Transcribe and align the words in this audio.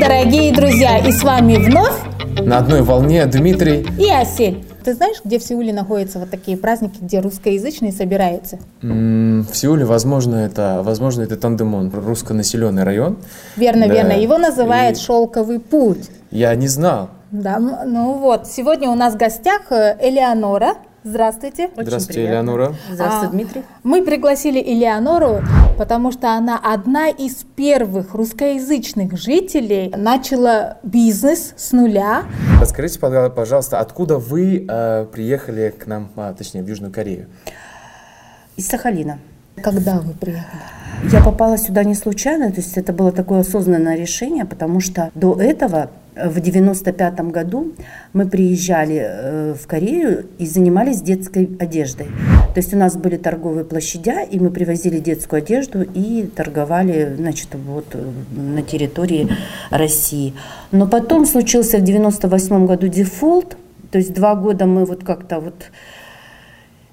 дорогие 0.00 0.52
друзья! 0.52 0.98
И 0.98 1.12
с 1.12 1.22
вами 1.22 1.56
вновь 1.56 1.92
На 2.44 2.58
одной 2.58 2.82
волне 2.82 3.24
Дмитрий. 3.26 3.86
и 3.98 4.10
Осель. 4.10 4.64
Ты 4.82 4.94
знаешь, 4.94 5.18
где 5.22 5.38
в 5.38 5.42
Сеуле 5.42 5.74
находятся 5.74 6.18
вот 6.18 6.30
такие 6.30 6.56
праздники, 6.56 6.96
где 7.02 7.20
русскоязычные 7.20 7.92
собираются? 7.92 8.58
М, 8.82 9.46
В 9.50 9.54
Сеуле, 9.54 9.84
возможно, 9.84 10.36
это, 10.36 10.80
возможно, 10.82 11.22
это 11.22 11.36
Тандемон, 11.36 11.90
руссконаселенный 11.94 12.84
район. 12.84 13.18
Верно, 13.56 13.86
Да. 13.88 13.94
верно. 13.94 14.12
Его 14.12 14.38
называют 14.38 14.96
И 14.96 15.00
«Шелковый 15.00 15.60
путь». 15.60 16.08
Я 16.30 16.54
не 16.54 16.66
знал. 16.66 17.10
Да, 17.30 17.56
м, 17.56 17.70
ну 17.86 18.14
вот, 18.14 18.46
сегодня 18.48 18.88
у 18.88 18.94
нас 18.94 19.14
в 19.14 19.16
гостях 19.18 19.70
э, 19.70 19.96
Элеонора. 20.00 20.74
Здравствуйте. 21.02 21.70
Очень 21.76 21.86
Здравствуйте, 21.86 22.20
приятно. 22.20 22.34
Элеонора. 22.34 22.74
Здравствуй, 22.90 23.28
А, 23.28 23.30
Дмитрий. 23.30 23.62
Мы 23.84 24.04
пригласили 24.04 24.60
Элеонору, 24.60 25.40
потому 25.78 26.12
что 26.12 26.32
она 26.34 26.60
одна 26.62 27.08
из 27.08 27.36
первых 27.56 28.12
русскоязычных 28.14 29.16
жителей 29.16 29.90
начала 29.96 30.76
бизнес 30.82 31.54
с 31.56 31.72
нуля. 31.72 32.24
Расскажите, 32.60 32.98
пожалуйста, 33.00 33.80
откуда 33.80 34.18
вы 34.18 34.66
э, 34.68 35.06
приехали 35.10 35.74
к 35.76 35.86
нам, 35.86 36.10
а, 36.16 36.34
точнее, 36.34 36.62
в 36.62 36.68
Южную 36.68 36.92
Корею? 36.92 37.28
Из 38.56 38.68
Сахалина. 38.68 39.20
Когда 39.62 40.00
вы 40.00 40.12
приехали? 40.12 40.60
Я 41.10 41.24
попала 41.24 41.56
сюда 41.56 41.82
не 41.82 41.94
случайно, 41.94 42.50
то 42.50 42.56
есть 42.56 42.76
это 42.76 42.92
было 42.92 43.10
такое 43.10 43.40
осознанное 43.40 43.96
решение, 43.96 44.44
потому 44.44 44.80
что 44.80 45.10
до 45.14 45.40
этого 45.40 45.90
в 46.24 46.40
95 46.40 47.20
году 47.30 47.72
мы 48.12 48.26
приезжали 48.26 49.02
э, 49.02 49.54
в 49.54 49.66
Корею 49.66 50.26
и 50.38 50.46
занимались 50.46 51.00
детской 51.00 51.48
одеждой. 51.58 52.06
То 52.54 52.58
есть 52.58 52.74
у 52.74 52.76
нас 52.76 52.96
были 52.96 53.16
торговые 53.16 53.64
площадя, 53.64 54.22
и 54.22 54.38
мы 54.38 54.50
привозили 54.50 54.98
детскую 54.98 55.38
одежду 55.38 55.82
и 55.82 56.28
торговали, 56.34 57.14
значит, 57.16 57.48
вот 57.54 57.86
э, 57.94 58.10
на 58.36 58.62
территории 58.62 59.28
России. 59.70 60.34
Но 60.72 60.86
потом 60.86 61.26
случился 61.26 61.78
в 61.78 61.82
98 61.82 62.66
году 62.66 62.88
дефолт, 62.88 63.56
то 63.90 63.98
есть 63.98 64.14
два 64.14 64.34
года 64.34 64.66
мы 64.66 64.84
вот 64.84 65.04
как-то 65.04 65.40
вот 65.40 65.54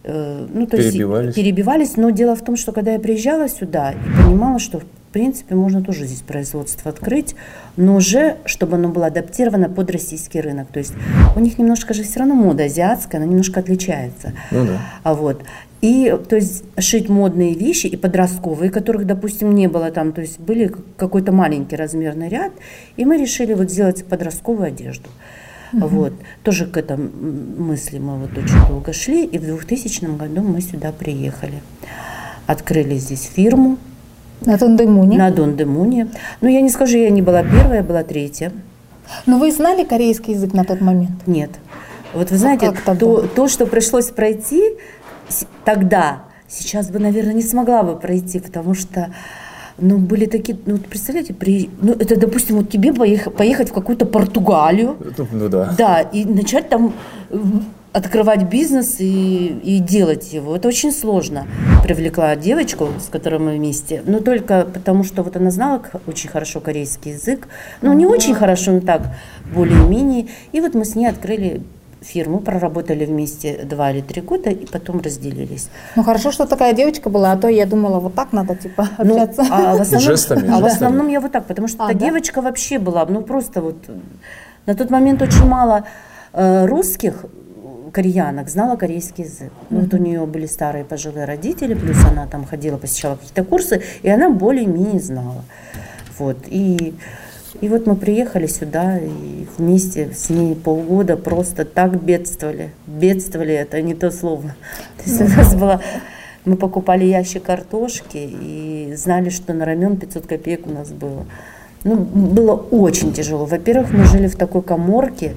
ну, 0.07 0.67
то 0.67 0.77
есть 0.77 0.93
Перебивались. 0.93 1.35
перебивались, 1.35 1.97
но 1.97 2.11
дело 2.11 2.35
в 2.35 2.43
том, 2.43 2.55
что 2.55 2.71
когда 2.71 2.93
я 2.93 2.99
приезжала 2.99 3.49
сюда 3.49 3.91
и 3.91 4.23
понимала, 4.23 4.57
что 4.57 4.79
в 4.79 4.85
принципе 5.11 5.55
можно 5.55 5.83
тоже 5.83 6.05
здесь 6.05 6.21
производство 6.21 6.91
открыть, 6.91 7.35
но 7.75 7.95
уже 7.95 8.37
чтобы 8.45 8.77
оно 8.77 8.89
было 8.89 9.07
адаптировано 9.07 9.67
под 9.69 9.91
российский 9.91 10.39
рынок. 10.39 10.67
То 10.67 10.79
есть 10.79 10.93
у 11.35 11.39
них 11.39 11.57
немножко 11.57 11.93
же 11.93 12.03
все 12.03 12.19
равно 12.19 12.35
мода 12.35 12.65
азиатская, 12.65 13.19
она 13.19 13.29
немножко 13.29 13.59
отличается. 13.59 14.33
Ну 14.51 14.65
да. 14.65 14.79
А 15.03 15.13
вот. 15.13 15.43
И, 15.81 16.15
то 16.27 16.35
есть, 16.35 16.63
шить 16.79 17.07
модные 17.07 17.53
вещи 17.53 17.85
и 17.85 17.95
подростковые, 17.95 18.71
которых, 18.71 19.05
допустим, 19.05 19.53
не 19.53 19.67
было 19.67 19.91
там, 19.91 20.11
то 20.11 20.21
есть, 20.21 20.39
были 20.39 20.71
какой-то 20.97 21.31
маленький 21.31 21.75
размерный 21.75 22.29
ряд, 22.29 22.51
и 22.95 23.05
мы 23.05 23.17
решили 23.17 23.53
вот 23.53 23.69
сделать 23.69 24.03
подростковую 24.05 24.69
одежду. 24.69 25.09
Вот. 25.73 26.13
Тоже 26.43 26.65
к 26.65 26.77
этому 26.77 27.09
мысли 27.57 27.99
мы 27.99 28.17
вот 28.17 28.37
очень 28.37 28.67
долго 28.67 28.93
шли, 28.93 29.25
и 29.25 29.37
в 29.37 29.45
2000 29.45 30.17
году 30.17 30.41
мы 30.41 30.61
сюда 30.61 30.91
приехали. 30.91 31.61
Открыли 32.45 32.95
здесь 32.97 33.29
фирму 33.35 33.77
На 34.41 34.57
Тундемуне. 34.57 35.17
на 35.17 35.31
Дондемуне. 35.31 36.07
Ну, 36.41 36.47
я 36.49 36.61
не 36.61 36.69
скажу, 36.69 36.97
я 36.97 37.09
не 37.09 37.21
была 37.21 37.43
первая, 37.43 37.77
я 37.77 37.83
была 37.83 38.03
третья. 38.03 38.51
Но 39.25 39.37
вы 39.37 39.51
знали 39.51 39.83
корейский 39.83 40.33
язык 40.33 40.53
на 40.53 40.63
тот 40.63 40.81
момент? 40.81 41.27
Нет. 41.27 41.51
Вот 42.13 42.31
вы 42.31 42.37
знаете, 42.37 42.73
А 42.85 42.95
то, 42.95 43.21
то, 43.27 43.47
что 43.47 43.65
пришлось 43.65 44.07
пройти 44.07 44.61
тогда, 45.65 46.23
сейчас 46.47 46.89
бы, 46.89 46.99
наверное, 46.99 47.33
не 47.33 47.41
смогла 47.41 47.83
бы 47.83 47.97
пройти, 47.97 48.39
потому 48.39 48.73
что 48.73 49.11
ну, 49.79 49.97
были 49.97 50.25
такие, 50.25 50.57
ну, 50.65 50.73
вот 50.73 50.85
представляете, 50.85 51.33
при, 51.33 51.69
ну, 51.81 51.93
это, 51.93 52.15
допустим, 52.19 52.57
вот 52.57 52.69
тебе 52.69 52.91
поех- 52.91 53.29
поехать 53.31 53.69
в 53.69 53.73
какую-то 53.73 54.05
Португалию, 54.05 54.95
Ну, 55.17 55.27
ну 55.31 55.49
да. 55.49 55.73
да, 55.77 56.01
и 56.01 56.25
начать 56.25 56.69
там 56.69 56.93
э, 57.29 57.37
открывать 57.93 58.43
бизнес 58.43 58.95
и, 58.99 59.47
и 59.63 59.79
делать 59.79 60.33
его. 60.33 60.55
Это 60.55 60.67
очень 60.67 60.91
сложно. 60.91 61.47
Привлекла 61.83 62.35
девочку, 62.35 62.89
с 62.99 63.07
которой 63.09 63.39
мы 63.39 63.55
вместе, 63.55 64.01
но 64.05 64.19
только 64.19 64.67
потому, 64.71 65.03
что 65.03 65.23
вот 65.23 65.35
она 65.35 65.51
знала 65.51 65.81
очень 66.07 66.29
хорошо 66.29 66.59
корейский 66.59 67.13
язык. 67.13 67.47
Ну, 67.81 67.93
не 67.93 68.05
очень 68.05 68.35
хорошо, 68.35 68.71
но 68.71 68.81
так, 68.81 69.01
более-менее. 69.53 70.27
И 70.51 70.61
вот 70.61 70.73
мы 70.75 70.85
с 70.85 70.95
ней 70.95 71.07
открыли 71.07 71.61
фирму, 72.01 72.39
проработали 72.39 73.05
вместе 73.05 73.63
два 73.63 73.91
или 73.91 74.01
три 74.01 74.21
года 74.21 74.49
и 74.49 74.65
потом 74.65 75.01
разделились. 75.01 75.69
Ну 75.95 76.03
хорошо, 76.03 76.31
что 76.31 76.45
такая 76.45 76.73
девочка 76.73 77.09
была, 77.09 77.31
а 77.31 77.37
то 77.37 77.47
я 77.47 77.65
думала, 77.65 77.99
вот 77.99 78.13
так 78.15 78.33
надо 78.33 78.55
типа 78.55 78.87
Ну, 78.99 79.21
общаться. 79.21 79.43
а 79.51 79.75
в 79.75 79.81
основном, 79.81 80.01
Жестами, 80.01 80.49
а 80.51 80.59
в 80.59 80.65
основном 80.65 81.07
я 81.09 81.19
вот 81.19 81.31
так, 81.31 81.45
потому 81.45 81.67
что 81.67 81.85
А, 81.85 81.89
эта 81.91 81.99
да? 81.99 82.05
девочка 82.05 82.41
вообще 82.41 82.79
была, 82.79 83.05
ну 83.05 83.21
просто 83.21 83.61
вот 83.61 83.77
на 84.65 84.75
тот 84.75 84.89
момент 84.89 85.21
очень 85.21 85.45
мало 85.45 85.83
э, 86.33 86.65
русских 86.65 87.25
э, 87.25 87.89
кореянок 87.91 88.49
знала 88.49 88.75
корейский 88.75 89.23
язык. 89.23 89.51
Ну, 89.69 89.79
вот 89.81 89.93
у 89.93 89.97
нее 89.97 90.25
были 90.25 90.45
старые 90.45 90.83
пожилые 90.83 91.25
родители, 91.25 91.73
плюс 91.73 91.97
она 92.05 92.27
там 92.27 92.45
ходила, 92.45 92.77
посещала 92.77 93.15
какие-то 93.15 93.43
курсы, 93.43 93.81
и 94.03 94.09
она 94.09 94.29
более-менее 94.29 94.99
знала. 94.99 95.43
Вот, 96.19 96.37
и, 96.47 96.95
и 97.61 97.69
вот 97.69 97.87
мы 97.87 97.95
приехали 97.95 98.47
сюда 98.47 98.97
и 98.97 99.47
вместе 99.57 100.11
с 100.13 100.29
ней 100.29 100.55
полгода 100.55 101.17
просто 101.17 101.65
так 101.65 102.01
бедствовали. 102.01 102.71
Бедствовали, 102.85 103.53
это 103.53 103.81
не 103.81 103.93
то 103.95 104.11
слово. 104.11 104.55
То 104.97 105.03
есть 105.09 105.21
у 105.21 105.25
нас 105.25 105.55
было... 105.55 105.81
Мы 106.45 106.55
покупали 106.55 107.03
ящик 107.03 107.43
картошки 107.43 108.17
и 108.17 108.93
знали, 108.95 109.29
что 109.29 109.53
на 109.53 109.65
рамен 109.65 109.97
500 109.97 110.27
копеек 110.27 110.65
у 110.65 110.69
нас 110.69 110.89
было. 110.89 111.25
Ну, 111.83 111.95
было 111.97 112.53
очень 112.53 113.11
тяжело. 113.11 113.45
Во-первых, 113.45 113.91
мы 113.91 114.05
жили 114.05 114.27
в 114.27 114.35
такой 114.37 114.61
коморке, 114.61 115.33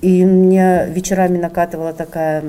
и- 0.00 0.24
мне 0.24 0.86
вечерами 0.88 1.38
накатывала 1.38 1.92
такая, 1.92 2.42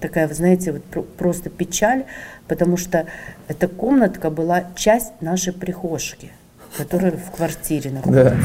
такая, 0.00 0.28
вы 0.28 0.34
знаете, 0.34 0.72
вот 0.72 0.84
про- 0.84 1.02
просто 1.02 1.48
печаль, 1.48 2.04
потому 2.48 2.76
что 2.76 3.06
эта 3.48 3.68
комнатка 3.68 4.30
была 4.30 4.64
часть 4.74 5.12
нашей 5.20 5.52
прихожки, 5.52 6.32
которая 6.76 7.12
в 7.12 7.30
квартире 7.30 7.90
находится. 7.90 8.36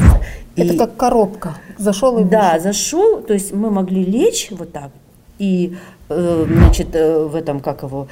Это 0.56 0.74
И- 0.74 0.76
как 0.78 0.96
коробка. 0.96 1.56
Зашел 1.78 2.18
и 2.18 2.24
да, 2.24 2.52
вышел. 2.54 2.62
зашел, 2.62 3.22
то 3.22 3.32
есть 3.32 3.52
мы 3.52 3.70
могли 3.70 4.04
лечь 4.04 4.48
вот 4.50 4.72
так, 4.72 4.90
и, 5.38 5.76
э, 6.08 6.46
значит, 6.48 6.88
э, 6.94 7.24
в 7.24 7.34
этом, 7.34 7.60
как 7.60 7.82
его, 7.82 8.08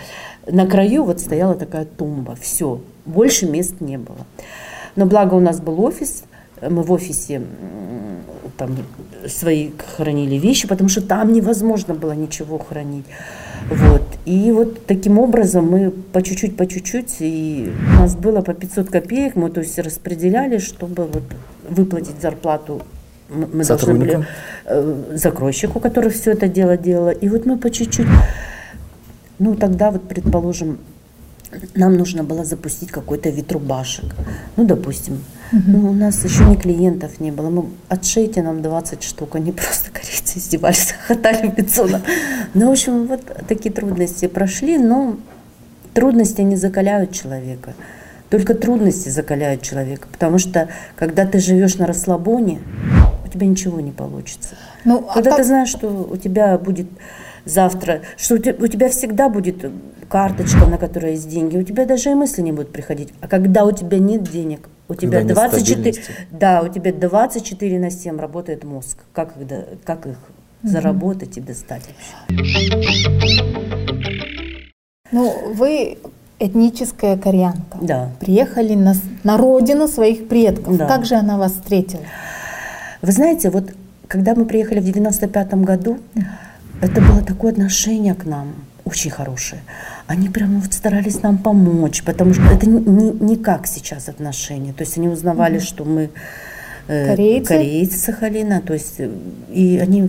на 0.46 0.66
краю 0.66 1.04
вот 1.04 1.20
стояла 1.20 1.54
такая 1.54 1.84
тумба, 1.84 2.36
все, 2.40 2.80
больше 3.04 3.46
мест 3.46 3.80
не 3.80 3.98
было. 3.98 4.26
Но 4.96 5.06
благо 5.06 5.34
у 5.34 5.40
нас 5.40 5.60
был 5.60 5.82
офис, 5.84 6.24
мы 6.62 6.82
в 6.82 6.90
офисе 6.90 7.42
там 8.56 8.76
свои 9.28 9.70
хранили 9.96 10.36
вещи, 10.36 10.66
потому 10.66 10.88
что 10.88 11.00
там 11.02 11.32
невозможно 11.32 11.94
было 11.94 12.12
ничего 12.12 12.58
хранить. 12.58 13.04
Вот. 13.70 14.02
И 14.24 14.52
вот 14.52 14.86
таким 14.86 15.18
образом 15.18 15.66
мы 15.70 15.90
по 15.90 16.22
чуть-чуть, 16.22 16.56
по 16.56 16.66
чуть-чуть, 16.66 17.16
и 17.20 17.72
у 17.94 18.00
нас 18.00 18.16
было 18.16 18.40
по 18.40 18.54
500 18.54 18.90
копеек, 18.90 19.36
мы 19.36 19.50
то 19.50 19.60
есть 19.60 19.78
распределяли, 19.78 20.58
чтобы 20.58 21.04
вот 21.04 21.24
выплатить 21.68 22.20
зарплату 22.20 22.82
мы 23.28 23.64
должны 23.64 23.94
были 23.94 24.26
э, 24.64 25.04
закройщику, 25.14 25.80
который 25.80 26.10
все 26.10 26.32
это 26.32 26.48
дело 26.48 26.76
делал. 26.76 27.10
И 27.10 27.28
вот 27.28 27.46
мы 27.46 27.58
по 27.58 27.70
чуть-чуть, 27.70 28.06
ну 29.38 29.54
тогда 29.54 29.90
вот, 29.90 30.08
предположим, 30.08 30.78
нам 31.74 31.96
нужно 31.96 32.24
было 32.24 32.44
запустить 32.44 32.90
какой-то 32.90 33.30
вид 33.30 33.52
рубашек. 33.52 34.04
Ну, 34.56 34.64
допустим. 34.64 35.22
Ну, 35.52 35.90
у 35.90 35.92
нас 35.92 36.24
еще 36.24 36.44
ни 36.44 36.56
клиентов 36.56 37.20
не 37.20 37.30
было. 37.30 37.50
Мы 37.50 37.66
отшейте 37.88 38.42
нам 38.42 38.62
20 38.62 39.02
штук. 39.02 39.36
Они 39.36 39.52
просто 39.52 39.90
корейцы 39.90 40.38
издевались, 40.38 40.92
хохотали 40.92 41.48
в 41.50 41.56
лицо. 41.58 41.88
Ну, 42.54 42.68
в 42.68 42.72
общем, 42.72 43.06
вот 43.06 43.20
такие 43.46 43.72
трудности 43.72 44.26
прошли, 44.26 44.78
но 44.78 45.16
трудности 45.94 46.42
не 46.42 46.56
закаляют 46.56 47.12
человека. 47.12 47.74
Только 48.30 48.54
трудности 48.54 49.08
закаляют 49.08 49.62
человека. 49.62 50.06
Потому 50.12 50.38
что, 50.38 50.68
когда 50.96 51.24
ты 51.24 51.38
живешь 51.38 51.76
на 51.76 51.86
расслабоне, 51.86 52.60
у 53.24 53.28
тебя 53.28 53.46
ничего 53.46 53.80
не 53.80 53.90
получится. 53.92 54.50
Ну, 54.84 55.06
а 55.08 55.14
Когда 55.14 55.30
как- 55.30 55.38
ты 55.38 55.44
знаешь, 55.44 55.68
что 55.68 55.88
у 56.10 56.16
тебя 56.16 56.58
будет 56.58 56.88
завтра, 57.46 58.02
что 58.18 58.34
у 58.34 58.38
тебя 58.66 58.90
всегда 58.90 59.28
будет 59.30 59.64
карточка, 60.10 60.66
на 60.66 60.76
которой 60.78 61.12
есть 61.12 61.28
деньги, 61.28 61.56
у 61.56 61.62
тебя 61.62 61.86
даже 61.86 62.10
и 62.10 62.14
мысли 62.14 62.42
не 62.42 62.52
будут 62.52 62.70
приходить. 62.72 63.12
А 63.20 63.28
когда 63.28 63.64
у 63.64 63.72
тебя 63.72 63.98
нет 63.98 64.22
денег, 64.24 64.68
у 64.88 64.94
тебя 64.94 65.22
нет 65.22 65.34
24, 65.34 65.64
стабильности. 65.64 66.12
да, 66.30 66.62
у 66.62 66.68
тебя 66.68 66.92
24 66.92 67.78
на 67.78 67.90
7 67.90 68.18
работает 68.18 68.64
мозг. 68.64 68.98
Как, 69.12 69.36
их 69.36 69.64
как 69.84 70.06
их 70.06 70.16
заработать 70.62 71.36
и 71.36 71.40
достать 71.40 71.82
вообще? 72.28 72.38
Ну, 75.12 75.52
вы 75.54 75.98
этническая 76.38 77.16
кореянка. 77.16 77.78
Да. 77.80 78.10
Приехали 78.20 78.74
на, 78.74 78.94
на 79.24 79.36
родину 79.36 79.88
своих 79.88 80.28
предков. 80.28 80.76
Да. 80.76 80.86
Как 80.86 81.04
же 81.04 81.16
она 81.16 81.38
вас 81.38 81.52
встретила? 81.52 82.02
Вы 83.02 83.12
знаете, 83.12 83.50
вот 83.50 83.72
когда 84.06 84.34
мы 84.34 84.46
приехали 84.46 84.80
в 84.80 84.84
95 84.84 85.54
году, 85.54 85.98
это 86.80 87.00
было 87.00 87.22
такое 87.22 87.52
отношение 87.52 88.14
к 88.14 88.24
нам 88.24 88.54
очень 88.88 89.10
хорошее. 89.10 89.60
Они 90.06 90.28
прямо 90.28 90.60
вот 90.60 90.72
старались 90.74 91.22
нам 91.22 91.38
помочь, 91.38 92.02
потому 92.02 92.34
что 92.34 92.42
это 92.44 92.68
не, 92.68 93.10
не- 93.12 93.36
как 93.36 93.66
сейчас 93.66 94.08
отношения. 94.08 94.72
То 94.72 94.82
есть 94.84 94.96
они 94.98 95.08
узнавали, 95.08 95.58
что 95.58 95.84
мы 95.84 96.10
э, 96.88 97.06
Корейцы? 97.06 97.48
корейцы 97.48 97.98
Сахалина, 97.98 98.60
то 98.60 98.72
есть 98.74 98.94
э, 98.98 99.10
и 99.52 99.78
они 99.78 100.08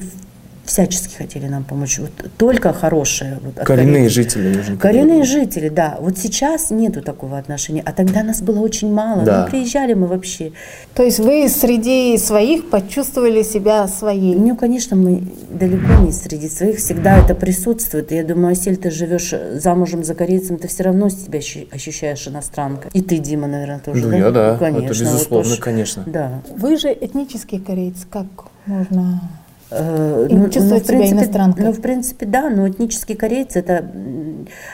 всячески 0.70 1.16
хотели 1.16 1.48
нам 1.48 1.64
помочь. 1.64 2.00
Вот 2.00 2.12
только 2.38 2.72
хорошее. 2.74 3.40
Вот, 3.44 3.58
от 3.58 3.66
Коренные 3.66 3.94
Кореи. 3.96 4.08
жители 4.08 4.56
Южной. 4.56 4.78
Коренные 4.78 5.24
жители, 5.24 5.70
да. 5.70 5.98
Вот 6.00 6.18
сейчас 6.18 6.70
нету 6.70 7.02
такого 7.02 7.38
отношения, 7.40 7.82
а 7.86 7.92
тогда 7.92 8.22
нас 8.24 8.42
было 8.42 8.60
очень 8.60 8.94
мало. 8.94 9.24
Да. 9.24 9.44
Ну, 9.46 9.50
приезжали 9.52 9.96
мы 9.96 10.06
вообще. 10.08 10.52
То 10.94 11.04
есть 11.04 11.20
вы 11.20 11.50
среди 11.50 12.18
своих 12.18 12.70
почувствовали 12.70 13.42
себя 13.42 13.88
своей. 13.88 14.36
Ну, 14.36 14.56
конечно, 14.56 14.96
мы 14.96 15.24
далеко 15.50 16.04
не 16.04 16.12
среди 16.12 16.48
своих, 16.48 16.78
всегда 16.78 17.18
это 17.18 17.34
присутствует. 17.34 18.12
И 18.12 18.16
я 18.16 18.24
думаю, 18.24 18.52
если 18.52 18.76
ты 18.76 18.92
живешь 18.92 19.34
замужем 19.54 20.04
за 20.04 20.14
корейцем, 20.14 20.58
ты 20.58 20.68
все 20.68 20.84
равно 20.84 21.10
себя 21.10 21.40
ощу- 21.40 21.68
ощущаешь 21.74 22.28
иностранкой. 22.28 22.92
И 22.94 23.02
ты, 23.02 23.18
Дима, 23.18 23.48
наверное, 23.48 23.80
тоже. 23.80 24.06
Ну, 24.08 24.16
я 24.16 24.30
да, 24.30 24.56
Конечно, 24.58 24.86
это 24.86 24.94
вот 24.94 25.14
безусловно, 25.14 25.54
уж- 25.54 25.60
конечно. 25.60 26.04
Да. 26.06 26.42
Вы 26.56 26.78
же 26.78 26.90
этнический 26.94 27.60
кореец. 27.60 28.06
Как 28.10 28.28
можно... 28.68 29.22
Э, 29.72 30.28
И 30.30 30.52
чувствовать 30.52 30.88
себя 30.88 31.10
иностранкой. 31.12 31.66
Ну, 31.66 31.72
в 31.74 31.82
принципе, 31.82 32.26
да, 32.26 32.50
но 32.50 32.68
этнический 32.68 33.16
кореец 33.16 33.56
это 33.56 33.86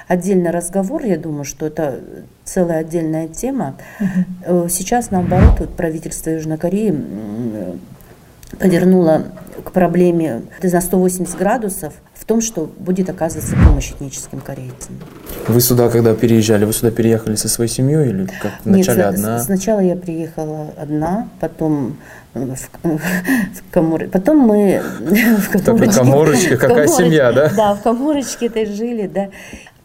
отдельный 0.07 0.51
разговор, 0.51 1.03
я 1.03 1.17
думаю, 1.17 1.43
что 1.43 1.65
это 1.67 1.99
целая 2.45 2.79
отдельная 2.79 3.27
тема. 3.27 3.75
Э, 4.45 4.67
Сейчас, 4.69 5.11
наоборот, 5.11 5.59
вот 5.59 5.75
правительство 5.75 6.29
Южной 6.29 6.57
Кореи 6.57 6.89
м, 6.91 7.79
повернуло 8.57 9.23
к 9.63 9.71
проблеме 9.71 10.43
на 10.61 10.81
180 10.81 11.37
градусов 11.37 11.93
в 12.13 12.25
том, 12.25 12.41
что 12.41 12.69
будет 12.77 13.09
оказываться 13.09 13.55
помощь 13.55 13.91
этническим 13.91 14.39
корейцам. 14.41 14.95
Вы 15.47 15.61
сюда, 15.61 15.89
когда 15.89 16.13
переезжали, 16.15 16.65
вы 16.65 16.73
сюда 16.73 16.91
переехали 16.91 17.35
со 17.35 17.47
своей 17.49 17.69
семьей 17.69 18.09
или 18.09 18.25
как 18.41 18.51
вначале 18.63 18.97
Нет, 18.97 19.07
одна? 19.13 19.39
Сначала 19.39 19.79
я 19.79 19.95
приехала 19.95 20.73
одна, 20.77 21.29
потом 21.39 21.97
э, 22.33 22.39
в, 22.45 22.55
в 22.57 23.63
Камур- 23.71 24.09
Потом 24.09 24.39
мы 24.39 24.81
в 24.99 25.49
Камурочке- 25.55 25.93
коморочка, 25.95 26.55
в 26.55 26.59
какая 26.59 26.87
Камурочке- 26.87 26.97
семья, 26.97 27.31
да? 27.31 27.51
Да, 27.55 27.73
в 27.75 27.81
Камурочке 27.81 28.47
этой 28.47 28.65
жили, 28.65 29.07
да. 29.07 29.29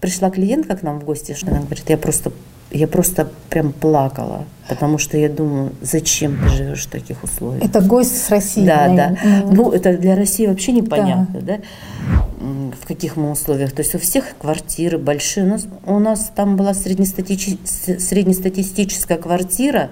Пришла 0.00 0.30
клиентка 0.30 0.76
к 0.76 0.82
нам 0.82 0.98
в 1.00 1.04
гости, 1.04 1.34
что 1.34 1.50
она 1.50 1.60
говорит, 1.60 1.84
я 1.88 1.98
просто, 1.98 2.32
я 2.70 2.86
просто 2.86 3.28
прям 3.48 3.72
плакала, 3.72 4.44
потому 4.68 4.98
что 4.98 5.16
я 5.18 5.28
думаю, 5.28 5.72
зачем 5.82 6.38
ты 6.42 6.48
живешь 6.50 6.86
в 6.86 6.90
таких 6.90 7.24
условиях? 7.24 7.64
Это 7.64 7.80
гость 7.80 8.16
с 8.24 8.30
России. 8.30 8.64
Да, 8.64 8.86
да. 8.88 9.16
наверное. 9.22 9.52
Ну, 9.52 9.70
это 9.72 9.96
для 9.96 10.14
России 10.14 10.46
вообще 10.46 10.72
непонятно, 10.72 11.40
да. 11.40 11.58
М, 12.40 12.72
В 12.80 12.86
каких 12.86 13.16
мы 13.16 13.30
условиях. 13.32 13.72
То 13.72 13.82
есть 13.82 13.94
у 13.94 13.98
всех 13.98 14.24
квартиры 14.38 14.98
большие. 14.98 15.44
У 15.46 15.48
нас, 15.48 15.66
у 15.86 15.98
нас 15.98 16.30
там 16.34 16.56
была 16.56 16.70
среднестатичи- 16.72 17.58
с- 17.64 17.98
среднестатистическая 18.02 19.16
квартира, 19.18 19.90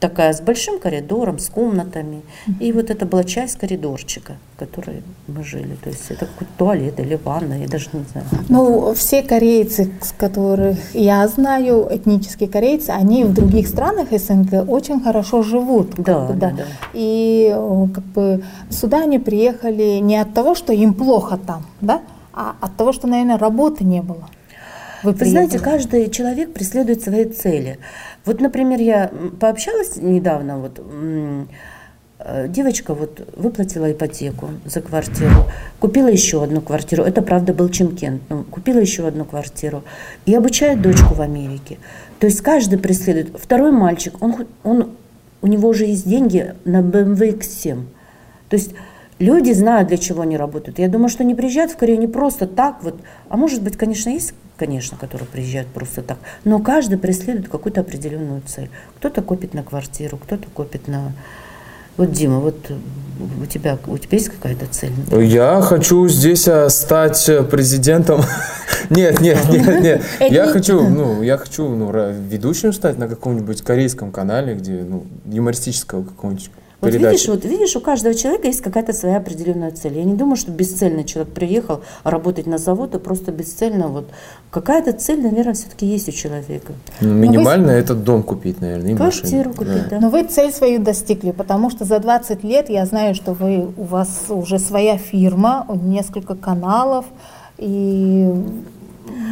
такая 0.00 0.32
с 0.32 0.40
большим 0.40 0.78
коридором, 0.78 1.38
с 1.38 1.48
комнатами. 1.48 2.22
И 2.60 2.72
вот 2.72 2.90
это 2.90 3.04
была 3.06 3.24
часть 3.24 3.58
коридорчика, 3.58 4.34
в 4.54 4.58
которой 4.58 5.02
мы 5.26 5.44
жили. 5.44 5.76
То 5.82 5.90
есть 5.90 6.10
это 6.10 6.26
какой-то 6.26 6.52
туалет 6.56 7.00
или 7.00 7.18
ванна, 7.22 7.54
я 7.54 7.68
даже 7.68 7.88
не 7.92 8.04
знаю. 8.12 8.26
Ну, 8.48 8.94
все 8.94 9.22
корейцы, 9.22 9.90
которых 10.16 10.76
я 10.94 11.26
знаю, 11.28 11.88
этнические 11.90 12.48
корейцы, 12.48 12.90
они 12.90 13.24
в 13.24 13.32
других 13.32 13.68
странах 13.68 14.08
СНГ 14.10 14.68
очень 14.68 15.00
хорошо 15.00 15.42
живут. 15.42 15.94
Да, 15.96 16.26
бы, 16.26 16.34
да, 16.34 16.50
да. 16.50 16.64
И 16.92 17.54
как 17.94 18.04
бы 18.04 18.42
сюда 18.70 19.02
они 19.02 19.18
приехали 19.18 19.98
не 20.00 20.16
от 20.16 20.34
того, 20.34 20.54
что 20.54 20.72
им 20.72 20.94
плохо 20.94 21.38
там, 21.38 21.64
да, 21.80 22.02
а 22.32 22.54
от 22.60 22.76
того, 22.76 22.92
что, 22.92 23.06
наверное, 23.06 23.38
работы 23.38 23.84
не 23.84 24.00
было. 24.00 24.28
Вы, 25.02 25.12
Вы 25.12 25.26
знаете, 25.26 25.58
каждый 25.58 26.10
человек 26.10 26.52
преследует 26.52 27.02
свои 27.02 27.24
цели. 27.24 27.78
Вот, 28.24 28.40
например, 28.40 28.80
я 28.80 29.10
пообщалась 29.38 29.96
недавно, 29.96 30.58
вот 30.58 30.80
э, 32.18 32.48
девочка 32.48 32.94
вот 32.94 33.26
выплатила 33.36 33.90
ипотеку 33.90 34.50
за 34.64 34.80
квартиру, 34.80 35.46
купила 35.78 36.08
еще 36.08 36.42
одну 36.42 36.60
квартиру, 36.60 37.04
это, 37.04 37.22
правда, 37.22 37.54
был 37.54 37.68
Чимкент, 37.68 38.22
но 38.28 38.42
купила 38.44 38.78
еще 38.78 39.06
одну 39.06 39.24
квартиру 39.24 39.84
и 40.26 40.34
обучает 40.34 40.82
дочку 40.82 41.14
в 41.14 41.20
Америке. 41.20 41.78
То 42.18 42.26
есть 42.26 42.40
каждый 42.40 42.78
преследует. 42.78 43.38
Второй 43.38 43.70
мальчик, 43.70 44.20
он, 44.20 44.46
он, 44.64 44.90
у 45.42 45.46
него 45.46 45.68
уже 45.68 45.84
есть 45.84 46.08
деньги 46.08 46.54
на 46.64 46.80
BMW 46.80 47.38
X7. 47.38 47.84
То 48.48 48.56
есть 48.56 48.72
люди 49.18 49.52
знают, 49.52 49.88
для 49.88 49.98
чего 49.98 50.22
они 50.22 50.36
работают. 50.36 50.78
Я 50.78 50.88
думаю, 50.88 51.08
что 51.08 51.24
не 51.24 51.34
приезжают 51.34 51.72
в 51.72 51.76
Корею 51.76 51.98
не 51.98 52.06
просто 52.06 52.46
так, 52.46 52.82
вот, 52.82 53.00
а 53.28 53.36
может 53.36 53.62
быть, 53.62 53.76
конечно, 53.76 54.10
есть, 54.10 54.34
конечно, 54.56 54.96
которые 54.98 55.28
приезжают 55.28 55.68
просто 55.68 56.02
так, 56.02 56.18
но 56.44 56.58
каждый 56.58 56.98
преследует 56.98 57.48
какую-то 57.48 57.80
определенную 57.80 58.42
цель. 58.46 58.70
Кто-то 58.98 59.22
копит 59.22 59.54
на 59.54 59.62
квартиру, 59.62 60.18
кто-то 60.18 60.48
копит 60.52 60.88
на... 60.88 61.12
Вот, 61.96 62.12
Дима, 62.12 62.38
вот 62.38 62.54
э, 62.68 62.74
у 63.42 63.46
тебя, 63.46 63.76
у 63.88 63.98
тебя 63.98 64.18
есть 64.18 64.28
какая-то 64.28 64.66
цель? 64.66 64.92
Я 65.10 65.60
хочу 65.62 66.06
здесь 66.06 66.46
а, 66.46 66.68
стать 66.68 67.28
э, 67.28 67.42
президентом. 67.42 68.20
Нет, 68.90 69.20
нет, 69.20 69.38
нет, 69.50 69.82
нет. 69.82 70.02
Я 70.30 70.46
хочу, 70.46 70.88
ну, 70.88 71.20
я 71.22 71.36
хочу, 71.36 71.68
ну, 71.68 71.92
ведущим 72.30 72.72
стать 72.72 72.96
на 72.96 73.06
каком-нибудь 73.06 73.60
корейском 73.60 74.12
канале, 74.12 74.54
где, 74.54 74.82
ну, 74.82 75.04
юмористического 75.26 76.04
какого-нибудь 76.04 76.50
Вот 76.80 76.92
видишь, 76.92 77.00
передачи. 77.00 77.30
вот 77.30 77.44
видишь, 77.44 77.74
у 77.74 77.80
каждого 77.80 78.14
человека 78.14 78.46
есть 78.46 78.60
какая-то 78.60 78.92
своя 78.92 79.16
определенная 79.16 79.72
цель. 79.72 79.98
Я 79.98 80.04
не 80.04 80.14
думаю, 80.14 80.36
что 80.36 80.52
бесцельно 80.52 81.02
человек 81.02 81.32
приехал 81.32 81.80
работать 82.04 82.46
на 82.46 82.58
завод 82.58 82.94
и 82.94 82.98
просто 82.98 83.32
бесцельно 83.32 83.88
вот 83.88 84.08
какая-то 84.50 84.92
цель, 84.92 85.20
наверное, 85.20 85.54
все-таки 85.54 85.86
есть 85.86 86.08
у 86.08 86.12
человека. 86.12 86.72
Ну, 87.00 87.12
Минимально 87.14 87.70
этот 87.70 88.04
дом 88.04 88.22
купить, 88.22 88.60
наверное, 88.60 88.92
и 88.92 88.96
Квартиру 88.96 89.50
машину. 89.50 89.54
купить, 89.54 89.88
да. 89.88 89.98
Но 89.98 90.08
вы 90.08 90.22
цель 90.24 90.52
свою 90.52 90.80
достигли, 90.80 91.32
потому 91.32 91.70
что 91.70 91.84
за 91.84 91.98
20 91.98 92.44
лет 92.44 92.70
я 92.70 92.86
знаю, 92.86 93.16
что 93.16 93.32
вы, 93.32 93.68
у 93.76 93.84
вас 93.84 94.26
уже 94.28 94.60
своя 94.60 94.98
фирма, 94.98 95.66
несколько 95.82 96.36
каналов, 96.36 97.06
и 97.58 98.32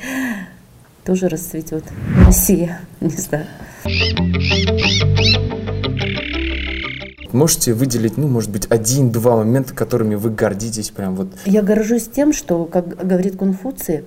тоже 1.04 1.28
расцветет 1.28 1.84
Россия. 2.26 2.80
Не 3.00 3.10
знаю. 3.10 3.46
Можете 7.32 7.74
выделить, 7.74 8.16
ну, 8.16 8.26
может 8.26 8.50
быть, 8.50 8.66
один-два 8.70 9.36
момента, 9.36 9.72
которыми 9.74 10.16
вы 10.16 10.30
гордитесь 10.30 10.90
прям 10.90 11.14
вот. 11.14 11.28
Я 11.46 11.62
горжусь 11.62 12.08
тем, 12.08 12.32
что, 12.32 12.64
как 12.64 13.06
говорит 13.06 13.38
Конфуций, 13.38 14.04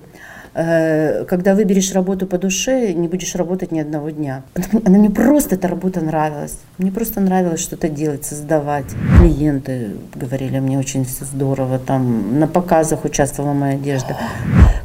когда 0.54 1.54
выберешь 1.54 1.92
работу 1.92 2.26
по 2.28 2.38
душе, 2.38 2.92
не 2.92 3.08
будешь 3.08 3.34
работать 3.34 3.72
ни 3.72 3.80
одного 3.80 4.10
дня. 4.10 4.42
Она 4.84 4.98
мне 4.98 5.10
просто 5.10 5.56
эта 5.56 5.66
работа 5.66 6.00
нравилась. 6.00 6.58
Мне 6.78 6.92
просто 6.92 7.20
нравилось 7.20 7.60
что-то 7.60 7.88
делать, 7.88 8.24
создавать. 8.24 8.86
Клиенты 9.18 9.90
говорили 10.14 10.60
мне 10.60 10.78
очень 10.78 11.04
все 11.04 11.24
здорово. 11.24 11.80
Там 11.80 12.38
на 12.38 12.46
показах 12.46 13.04
участвовала 13.04 13.52
моя 13.52 13.74
одежда. 13.74 14.16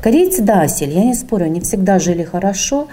Корейцы, 0.02 0.42
да, 0.42 0.68
сели, 0.68 0.92
я 0.92 1.04
не 1.04 1.14
спорю, 1.14 1.46
они 1.46 1.60
всегда 1.60 2.00
жили 2.00 2.24
хорошо, 2.24 2.88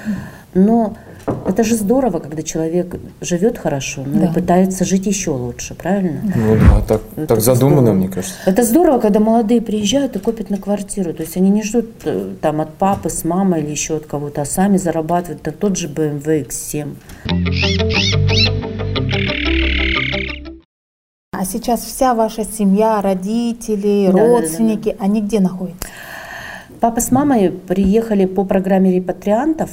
но 0.54 0.96
это 1.26 1.64
же 1.64 1.74
здорово, 1.74 2.18
когда 2.20 2.42
человек 2.42 2.96
живет 3.20 3.58
хорошо, 3.58 4.02
но 4.06 4.20
Да. 4.20 4.26
и 4.26 4.32
пытается 4.34 4.84
жить 4.84 5.06
еще 5.06 5.30
лучше, 5.30 5.74
правильно? 5.74 6.20
Ну 6.36 6.56
да, 6.56 6.80
так, 6.86 7.02
Это 7.16 7.26
так 7.26 7.40
задумано, 7.40 7.80
здорово. 7.82 7.98
мне 7.98 8.08
кажется. 8.08 8.34
Это 8.46 8.62
здорово, 8.62 8.98
когда 9.00 9.20
молодые 9.20 9.60
приезжают 9.60 10.16
и 10.16 10.18
копят 10.18 10.50
на 10.50 10.56
квартиру. 10.58 11.12
То 11.14 11.22
есть 11.22 11.36
они 11.36 11.50
не 11.50 11.62
ждут 11.62 11.88
э, 12.04 12.34
там 12.40 12.60
от 12.60 12.74
папы, 12.74 13.10
с 13.10 13.24
мамой 13.24 13.62
или 13.62 13.70
еще 13.70 13.96
от 13.96 14.06
кого-то, 14.06 14.42
а 14.42 14.44
сами 14.44 14.76
зарабатывают 14.76 15.44
на 15.44 15.52
тот 15.52 15.76
же 15.76 15.88
BMW 15.88 16.46
X7. 16.48 16.94
А 21.32 21.44
сейчас 21.44 21.80
вся 21.84 22.14
ваша 22.14 22.44
семья, 22.44 23.02
родители, 23.02 24.06
Да, 24.06 24.12
да, 24.12 24.18
да, 24.18 24.24
да. 24.26 24.40
родственники, 24.40 24.96
они 24.98 25.20
где 25.20 25.40
находятся? 25.40 25.86
Папа 26.80 27.00
с 27.00 27.10
мамой 27.10 27.50
приехали 27.50 28.26
по 28.26 28.44
программе 28.44 28.92
репатриантов. 28.92 29.70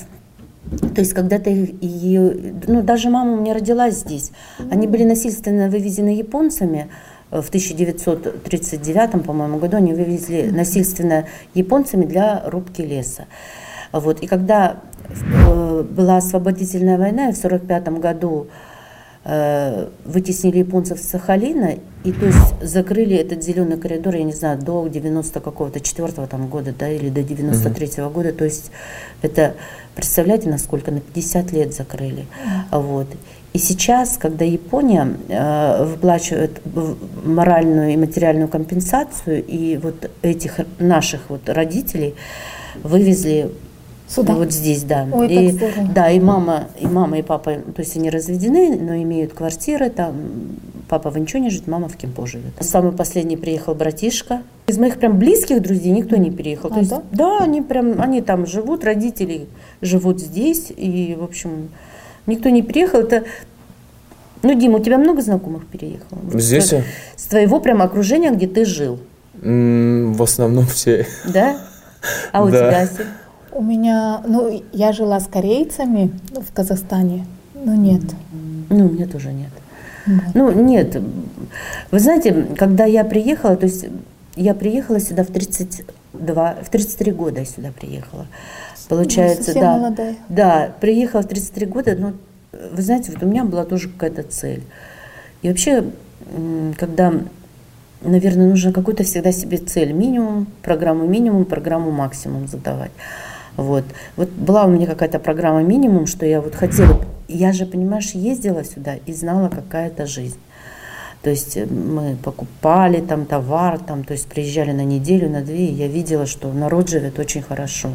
То 0.95 1.01
есть 1.01 1.13
когда-то 1.13 1.49
ее, 1.49 2.53
ну 2.67 2.81
даже 2.81 3.09
мама 3.09 3.33
у 3.33 3.41
меня 3.41 3.53
родилась 3.53 3.95
здесь. 3.99 4.31
Они 4.71 4.87
были 4.87 5.03
насильственно 5.03 5.69
вывезены 5.69 6.15
японцами 6.17 6.89
в 7.41 7.47
1939, 7.47 9.25
по-моему, 9.25 9.57
году 9.57 9.77
они 9.77 9.93
вывезли 9.93 10.49
насильственно 10.51 11.25
японцами 11.55 12.05
для 12.05 12.43
рубки 12.45 12.81
леса. 12.81 13.25
Вот. 13.91 14.21
И 14.21 14.27
когда 14.27 14.77
э, 15.47 15.83
была 15.83 16.17
освободительная 16.17 16.97
война, 16.97 17.29
и 17.29 17.33
в 17.33 17.37
1945 17.43 17.99
году 17.99 18.47
вытеснили 19.25 20.57
японцев 20.57 20.99
с 20.99 21.03
Сахалина, 21.03 21.77
и 22.03 22.11
то 22.11 22.25
есть 22.25 22.61
закрыли 22.61 23.15
этот 23.15 23.41
зеленый 23.41 23.77
коридор, 23.77 24.15
я 24.15 24.23
не 24.23 24.33
знаю, 24.33 24.59
до 24.59 24.85
90 24.87 25.39
какого-то 25.39 25.79
четвертого 25.79 26.27
там 26.27 26.47
года, 26.47 26.73
да, 26.77 26.89
или 26.89 27.09
до 27.09 27.23
93 27.23 27.87
-го 28.01 28.11
года, 28.11 28.33
то 28.33 28.43
есть 28.43 28.71
это, 29.21 29.55
представляете, 29.95 30.49
насколько, 30.49 30.91
на 30.91 30.99
50 30.99 31.53
лет 31.53 31.73
закрыли, 31.73 32.25
вот. 32.71 33.07
И 33.53 33.59
сейчас, 33.59 34.17
когда 34.17 34.45
Япония 34.45 35.15
э, 35.29 35.85
выплачивает 35.85 36.59
моральную 37.23 37.93
и 37.93 37.97
материальную 37.97 38.47
компенсацию, 38.47 39.45
и 39.45 39.77
вот 39.77 40.09
этих 40.23 40.59
наших 40.79 41.29
вот 41.29 41.47
родителей 41.47 42.15
вывезли 42.81 43.51
Сюда? 44.15 44.33
вот 44.33 44.51
здесь, 44.51 44.83
да. 44.83 45.07
Ой, 45.11 45.27
и, 45.27 45.59
да, 45.93 46.09
и 46.11 46.19
мама, 46.19 46.67
и 46.79 46.87
мама, 46.87 47.19
и 47.19 47.21
папа, 47.21 47.55
то 47.55 47.79
есть 47.81 47.95
они 47.97 48.09
разведены, 48.09 48.77
но 48.79 48.95
имеют 48.95 49.33
квартиры, 49.33 49.89
там 49.89 50.15
папа 50.87 51.09
в 51.09 51.17
Инчоне 51.17 51.49
живет, 51.49 51.67
мама 51.67 51.87
в 51.87 51.97
Кемпо 51.97 52.25
живет. 52.27 52.53
Самый 52.59 52.91
последний 52.91 53.37
приехал 53.37 53.73
братишка. 53.73 54.43
Из 54.67 54.77
моих 54.77 54.99
прям 54.99 55.17
близких 55.17 55.61
друзей 55.61 55.91
никто 55.91 56.15
не 56.17 56.31
переехал. 56.31 56.69
А, 56.69 56.73
то 56.73 56.79
есть, 56.79 56.91
да? 56.91 57.01
да, 57.11 57.39
они 57.39 57.61
прям, 57.61 58.01
они 58.01 58.21
там 58.21 58.45
живут, 58.45 58.83
родители 58.83 59.47
живут 59.81 60.19
здесь, 60.19 60.71
и, 60.75 61.17
в 61.19 61.23
общем, 61.23 61.69
никто 62.27 62.49
не 62.49 62.61
переехал. 62.61 62.99
Это 62.99 63.23
ну, 64.43 64.53
Дима, 64.59 64.79
у 64.79 64.83
тебя 64.83 64.97
много 64.97 65.21
знакомых 65.21 65.65
переехало? 65.67 66.19
Здесь? 66.33 66.73
С, 66.73 66.83
с 67.15 67.23
твоего 67.27 67.61
прям 67.61 67.81
окружения, 67.81 68.29
где 68.31 68.45
ты 68.45 68.65
жил, 68.65 68.99
М, 69.41 70.13
В 70.13 70.21
основном 70.23 70.65
все. 70.67 71.07
да? 71.33 71.57
А 72.31 72.43
у 72.43 72.49
Да. 72.49 72.57
тебя, 72.67 72.81
Ася? 72.81 73.05
У 73.55 73.61
меня, 73.61 74.21
ну, 74.27 74.63
я 74.71 74.91
жила 74.93 75.19
с 75.19 75.27
корейцами 75.27 76.11
в 76.31 76.53
Казахстане, 76.53 77.25
но 77.53 77.75
нет. 77.75 78.01
Ну, 78.69 78.87
у 78.87 78.89
меня 78.89 79.07
тоже 79.07 79.31
нет. 79.31 79.49
Вот. 80.05 80.35
Ну, 80.35 80.51
нет. 80.51 81.01
Вы 81.91 81.99
знаете, 81.99 82.47
когда 82.57 82.85
я 82.85 83.03
приехала, 83.03 83.55
то 83.55 83.65
есть 83.65 83.85
я 84.35 84.53
приехала 84.53 84.99
сюда 84.99 85.23
в 85.23 85.27
32, 85.27 86.55
в 86.63 86.69
33 86.69 87.11
года 87.11 87.39
я 87.39 87.45
сюда 87.45 87.71
приехала. 87.71 88.25
Получается, 88.89 89.43
совсем 89.43 89.61
да. 89.61 89.77
молодая. 89.77 90.15
Да, 90.29 90.71
приехала 90.81 91.21
в 91.21 91.27
33 91.27 91.65
года, 91.67 91.95
но 91.95 92.13
вы 92.51 92.81
знаете, 92.81 93.11
вот 93.11 93.23
у 93.23 93.27
меня 93.27 93.43
была 93.43 93.65
тоже 93.65 93.89
какая-то 93.89 94.23
цель. 94.23 94.63
И 95.41 95.49
вообще, 95.49 95.85
когда, 96.77 97.13
наверное, 98.01 98.47
нужно 98.47 98.73
какую-то 98.73 99.03
всегда 99.03 99.31
себе 99.31 99.57
цель, 99.57 99.93
минимум, 99.93 100.47
программу 100.61 101.05
минимум, 101.05 101.45
программу 101.45 101.91
максимум 101.91 102.47
задавать. 102.47 102.91
Вот. 103.57 103.83
Вот 104.15 104.29
была 104.29 104.65
у 104.65 104.69
меня 104.69 104.87
какая-то 104.87 105.19
программа 105.19 105.61
минимум, 105.63 106.07
что 106.07 106.25
я 106.25 106.41
вот 106.41 106.55
хотела, 106.55 106.99
я 107.27 107.53
же, 107.53 107.65
понимаешь, 107.65 108.11
ездила 108.11 108.63
сюда 108.63 108.95
и 109.05 109.13
знала, 109.13 109.49
какая 109.49 109.87
это 109.87 110.05
жизнь. 110.05 110.39
То 111.21 111.29
есть 111.29 111.55
э, 111.55 111.65
мы 111.65 112.17
покупали 112.21 112.99
там 112.99 113.25
товар, 113.25 113.79
там, 113.79 114.03
то 114.03 114.13
есть 114.13 114.27
приезжали 114.27 114.71
на 114.71 114.83
неделю, 114.83 115.29
на 115.29 115.41
две, 115.41 115.67
и 115.67 115.73
я 115.73 115.87
видела, 115.87 116.25
что 116.25 116.51
народ 116.51 116.89
живет 116.89 117.19
очень 117.19 117.41
хорошо. 117.41 117.89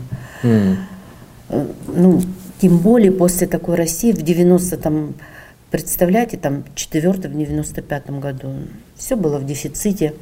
Э, 1.50 1.66
Ну, 1.88 2.20
тем 2.60 2.78
более 2.78 3.12
после 3.12 3.46
такой 3.46 3.76
России 3.76 4.12
в 4.12 4.22
90 4.22 4.76
там, 4.76 5.14
представляете, 5.70 6.36
там, 6.36 6.64
4 6.74 7.10
в 7.10 7.18
95 7.20 8.10
году, 8.20 8.48
все 8.96 9.16
было 9.16 9.38
в 9.38 9.44
дефиците. 9.46 10.14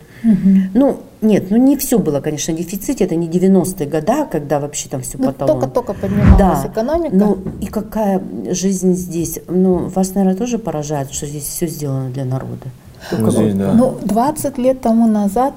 Ну, 0.74 1.00
нет, 1.20 1.50
ну 1.50 1.56
не 1.56 1.76
все 1.76 1.98
было, 1.98 2.20
конечно, 2.20 2.52
в 2.54 2.56
дефиците, 2.56 3.04
это 3.04 3.14
не 3.16 3.28
90-е 3.28 3.86
года, 3.88 4.26
когда 4.30 4.58
вообще 4.60 4.88
там 4.88 5.02
все 5.02 5.18
Ну, 5.18 5.26
потолок. 5.26 5.60
только-только 5.60 5.94
поднималась 5.94 6.66
экономика. 6.66 7.14
Ну 7.16 7.38
и 7.60 7.66
какая 7.66 8.20
жизнь 8.50 8.94
здесь? 8.94 9.38
Ну, 9.48 9.88
вас, 9.88 10.14
наверное, 10.14 10.36
тоже 10.36 10.58
поражает, 10.58 11.12
что 11.12 11.26
здесь 11.26 11.44
все 11.44 11.66
сделано 11.66 12.10
для 12.10 12.24
народа. 12.24 12.66
Ну, 13.12 13.30
здесь, 13.30 13.54
да. 13.54 13.72
Ну, 13.72 13.96
20 14.02 14.58
лет 14.58 14.80
тому 14.80 15.06
назад 15.06 15.54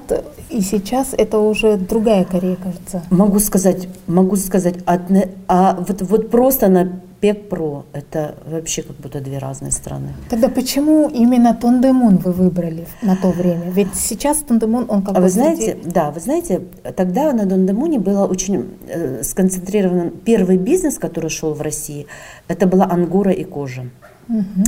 и 0.50 0.60
сейчас 0.60 1.08
это 1.18 1.38
уже 1.40 1.76
другая 1.76 2.24
Корея, 2.24 2.56
кажется. 2.56 3.02
Могу 3.10 3.40
сказать, 3.40 3.88
могу 4.06 4.36
сказать, 4.36 4.74
одне- 4.86 5.30
а 5.48 5.74
вот, 5.88 6.02
вот 6.02 6.30
просто 6.30 6.68
на 6.68 7.00
ПЕК-ПРО 7.20 7.84
это 7.92 8.34
вообще 8.46 8.82
как 8.82 8.96
будто 8.96 9.20
две 9.20 9.38
разные 9.38 9.72
страны. 9.72 10.08
Тогда 10.30 10.48
почему 10.48 11.08
именно 11.08 11.54
Тондемун 11.54 12.16
вы 12.16 12.32
выбрали 12.32 12.86
на 13.02 13.16
то 13.16 13.30
время? 13.30 13.70
Ведь 13.70 13.94
сейчас 13.94 14.38
Тондемун, 14.38 14.86
он 14.88 15.02
как 15.02 15.16
А 15.16 15.20
бы 15.20 15.24
вы 15.26 15.30
среди- 15.30 15.54
знаете, 15.56 15.76
да, 15.84 16.10
вы 16.10 16.20
знаете, 16.20 16.62
тогда 16.96 17.32
на 17.32 17.44
Дондемуне 17.46 17.98
было 17.98 18.26
очень 18.26 18.64
э, 18.88 19.22
сконцентрирован 19.22 20.10
первый 20.24 20.56
бизнес, 20.56 20.98
который 20.98 21.30
шел 21.30 21.52
в 21.54 21.60
России, 21.60 22.06
это 22.48 22.66
была 22.66 22.86
ангора 22.90 23.32
и 23.32 23.44
кожа. 23.44 23.84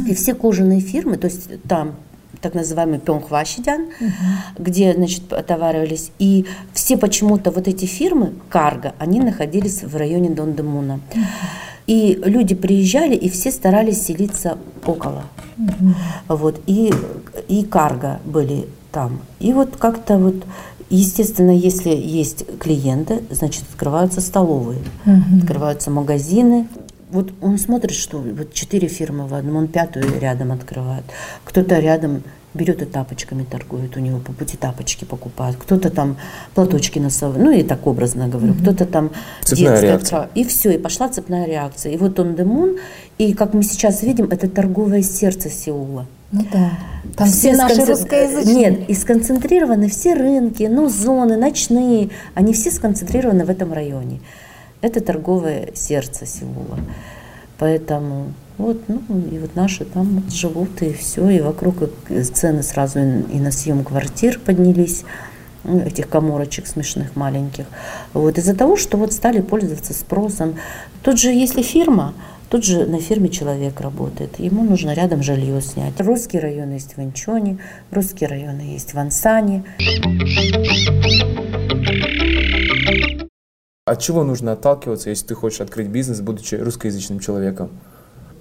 И 0.08 0.14
все 0.14 0.34
кожаные 0.34 0.80
фирмы, 0.80 1.16
то 1.16 1.28
есть 1.28 1.48
там 1.68 1.94
так 2.40 2.54
называемый 2.54 2.98
Пёнхващидян, 2.98 3.86
где, 4.58 4.92
значит, 4.94 5.32
отоваривались. 5.32 6.10
И 6.18 6.44
все 6.72 6.96
почему-то 6.96 7.52
вот 7.52 7.68
эти 7.68 7.84
фирмы, 7.84 8.32
карго, 8.48 8.94
они 8.98 9.20
находились 9.20 9.84
в 9.84 9.96
районе 9.96 10.30
Дондемуна. 10.30 10.98
И 11.92 12.18
люди 12.24 12.54
приезжали, 12.54 13.14
и 13.14 13.28
все 13.28 13.50
старались 13.50 14.06
селиться 14.06 14.56
около. 14.86 15.24
Вот, 16.26 16.58
и, 16.66 16.90
и 17.48 17.64
карго 17.64 18.18
были 18.24 18.66
там. 18.90 19.20
И 19.40 19.52
вот 19.52 19.76
как-то 19.76 20.16
вот, 20.16 20.36
естественно, 20.88 21.50
если 21.50 21.90
есть 21.90 22.46
клиенты, 22.58 23.22
значит, 23.28 23.64
открываются 23.70 24.22
столовые, 24.22 24.78
открываются 25.38 25.90
магазины. 25.90 26.66
Вот 27.10 27.30
он 27.42 27.58
смотрит, 27.58 27.94
что 27.94 28.16
вот 28.16 28.54
четыре 28.54 28.88
фирмы 28.88 29.26
в 29.26 29.34
одном, 29.34 29.56
он 29.56 29.68
пятую 29.68 30.18
рядом 30.18 30.50
открывает. 30.50 31.04
Кто-то 31.44 31.78
рядом 31.78 32.22
берет 32.54 32.82
и 32.82 32.84
тапочками 32.84 33.44
торгует, 33.44 33.96
у 33.96 34.00
него 34.00 34.18
по 34.18 34.32
пути 34.32 34.56
тапочки 34.56 35.04
покупает. 35.04 35.56
Кто-то 35.56 35.90
там 35.90 36.16
платочки 36.54 36.98
носовые, 36.98 37.42
ну 37.42 37.50
и 37.50 37.62
так 37.62 37.86
образно 37.86 38.28
говорю. 38.28 38.54
Кто-то 38.54 38.84
там 38.86 39.10
Цепная 39.42 39.80
детская 39.80 40.28
И 40.34 40.44
все, 40.44 40.72
и 40.72 40.78
пошла 40.78 41.08
цепная 41.08 41.46
реакция. 41.46 41.92
И 41.92 41.96
вот 41.96 42.18
он 42.20 42.34
Демун, 42.34 42.76
и 43.18 43.34
как 43.34 43.54
мы 43.54 43.62
сейчас 43.62 44.02
видим, 44.02 44.26
это 44.26 44.48
торговое 44.48 45.02
сердце 45.02 45.48
Сеула. 45.48 46.06
Ну 46.30 46.46
да. 46.50 46.70
Там 47.16 47.28
все, 47.28 47.54
наши 47.54 47.76
сконцен- 47.76 47.86
русскоязычные. 47.88 48.54
Нет, 48.54 48.88
и 48.88 48.94
сконцентрированы 48.94 49.88
все 49.88 50.14
рынки, 50.14 50.62
ну, 50.64 50.88
зоны, 50.88 51.36
ночные, 51.36 52.08
они 52.34 52.52
все 52.54 52.70
сконцентрированы 52.70 53.44
в 53.44 53.50
этом 53.50 53.72
районе. 53.72 54.20
Это 54.80 55.00
торговое 55.00 55.68
сердце 55.74 56.26
Сеула. 56.26 56.78
Поэтому 57.58 58.32
вот, 58.58 58.80
ну, 58.88 59.00
и 59.30 59.38
вот 59.38 59.54
наши 59.56 59.84
там 59.84 60.20
вот 60.20 60.32
живут, 60.32 60.82
и 60.82 60.92
все, 60.92 61.28
и 61.30 61.40
вокруг 61.40 61.76
и 62.08 62.22
цены 62.22 62.62
сразу 62.62 62.98
и 63.00 63.22
и 63.32 63.40
на 63.40 63.50
съем 63.50 63.84
квартир 63.84 64.38
поднялись, 64.38 65.04
ну, 65.64 65.80
этих 65.80 66.08
коморочек 66.08 66.66
смешных 66.66 67.16
маленьких. 67.16 67.66
Вот 68.12 68.38
из-за 68.38 68.54
того, 68.54 68.76
что 68.76 68.96
вот 68.96 69.12
стали 69.12 69.40
пользоваться 69.40 69.94
спросом. 69.94 70.56
Тут 71.02 71.18
же, 71.18 71.30
если 71.30 71.62
фирма, 71.62 72.14
тут 72.50 72.64
же 72.64 72.86
на 72.86 73.00
фирме 73.00 73.28
человек 73.28 73.80
работает, 73.80 74.38
ему 74.38 74.64
нужно 74.64 74.92
рядом 74.92 75.22
жилье 75.22 75.60
снять. 75.62 76.00
Русский 76.00 76.38
район 76.38 76.72
есть 76.72 76.96
в 76.96 77.00
Инчоне, 77.00 77.58
русские 77.90 78.28
районы 78.28 78.60
есть 78.60 78.92
в 78.94 78.98
Ансане. 78.98 79.64
От 83.84 84.00
чего 84.00 84.22
нужно 84.22 84.52
отталкиваться, 84.52 85.10
если 85.10 85.26
ты 85.26 85.34
хочешь 85.34 85.60
открыть 85.60 85.88
бизнес, 85.88 86.20
будучи 86.20 86.54
русскоязычным 86.54 87.18
человеком? 87.18 87.70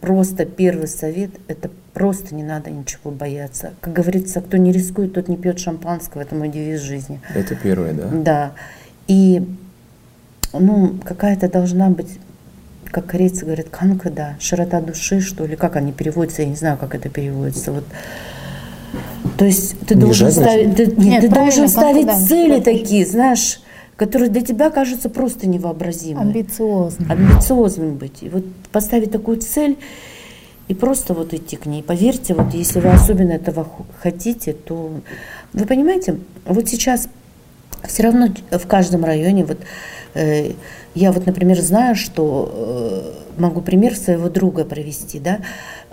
Просто 0.01 0.45
первый 0.45 0.87
совет– 0.87 1.29
это 1.47 1.69
просто 1.93 2.33
не 2.33 2.43
надо 2.43 2.71
ничего 2.71 3.11
бояться. 3.11 3.73
Как 3.81 3.93
говорится, 3.93 4.41
кто 4.41 4.57
не 4.57 4.71
рискует, 4.71 5.13
тот 5.13 5.27
не 5.27 5.37
пьет 5.37 5.59
шампанского. 5.59 6.21
Это 6.21 6.33
мой 6.33 6.49
девиз 6.49 6.81
жизни. 6.81 7.21
Это 7.35 7.55
первое, 7.55 7.93
да? 7.93 8.07
Да. 8.11 8.51
И 9.07 9.47
ну, 10.53 10.95
какая-то 11.03 11.49
должна 11.49 11.89
быть, 11.89 12.19
как 12.85 13.05
корейцы 13.05 13.45
говорят, 13.45 13.69
канка, 13.69 14.09
да, 14.09 14.35
широта 14.39 14.81
души, 14.81 15.21
что 15.21 15.45
ли, 15.45 15.55
как 15.55 15.75
они 15.75 15.91
переводятся, 15.91 16.41
я 16.41 16.47
не 16.47 16.55
знаю, 16.55 16.77
как 16.77 16.95
это 16.95 17.09
переводится. 17.09 17.71
Вот. 17.71 17.85
То 19.37 19.45
есть 19.45 19.79
ты 19.81 19.95
Не 19.95 20.01
должен 20.01 20.31
ставить, 20.31 20.75
ты, 20.75 20.87
нет, 20.87 21.21
ты 21.21 21.29
должен 21.29 21.67
канка, 21.67 21.79
ставить 21.79 22.07
да, 22.07 22.19
цели 22.19 22.53
широта 22.53 22.63
такие, 22.63 23.05
знаешь, 23.05 23.60
которые 24.01 24.31
для 24.31 24.41
тебя 24.41 24.71
кажутся 24.71 25.09
просто 25.09 25.45
невообразимыми 25.45 26.31
Амбициозно. 26.31 27.05
амбициозным 27.07 27.97
быть. 27.97 28.23
И 28.23 28.29
вот 28.29 28.43
поставить 28.71 29.11
такую 29.11 29.37
цель 29.37 29.77
и 30.67 30.73
просто 30.73 31.13
вот 31.13 31.35
идти 31.35 31.55
к 31.55 31.67
ней. 31.67 31.83
Поверьте, 31.83 32.33
вот 32.33 32.51
если 32.55 32.79
вы 32.79 32.89
особенно 32.89 33.33
этого 33.33 33.67
хотите, 34.01 34.53
то 34.53 34.91
вы 35.53 35.65
понимаете, 35.67 36.17
вот 36.45 36.67
сейчас 36.67 37.09
все 37.87 38.01
равно 38.01 38.29
в 38.49 38.65
каждом 38.65 39.05
районе, 39.05 39.45
вот 39.45 39.59
э, 40.15 40.53
я 40.95 41.11
вот, 41.11 41.27
например, 41.27 41.61
знаю, 41.61 41.95
что 41.95 42.51
э, 43.37 43.39
могу 43.39 43.61
пример 43.61 43.95
своего 43.95 44.29
друга 44.29 44.65
провести, 44.65 45.19
да, 45.19 45.41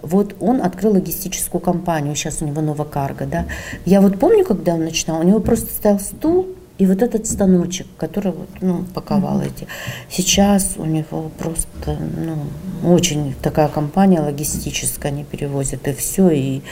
Вот 0.00 0.34
он 0.40 0.62
открыл 0.62 0.92
логистическую 0.92 1.60
компанию, 1.60 2.14
сейчас 2.14 2.40
у 2.40 2.46
него 2.46 2.62
Новокарго, 2.62 3.26
да. 3.26 3.44
Я 3.84 4.00
вот 4.00 4.18
помню, 4.18 4.46
когда 4.46 4.76
он 4.76 4.84
начинал, 4.84 5.20
у 5.20 5.24
него 5.24 5.40
просто 5.40 5.66
стоял 5.66 6.00
стул, 6.00 6.46
и 6.78 6.86
вот 6.86 7.02
этот 7.02 7.26
станочек, 7.26 7.88
который 7.96 8.32
вот, 8.32 8.48
ну, 8.60 8.84
паковал 8.94 9.42
эти. 9.42 9.66
Сейчас 10.08 10.74
у 10.76 10.84
него 10.84 11.30
просто 11.36 11.98
ну, 11.98 12.92
очень 12.92 13.34
такая 13.42 13.66
компания 13.66 14.20
логистическая, 14.20 15.10
они 15.10 15.24
перевозят 15.24 15.88
и 15.88 15.92
все, 15.92 16.30
и, 16.30 16.62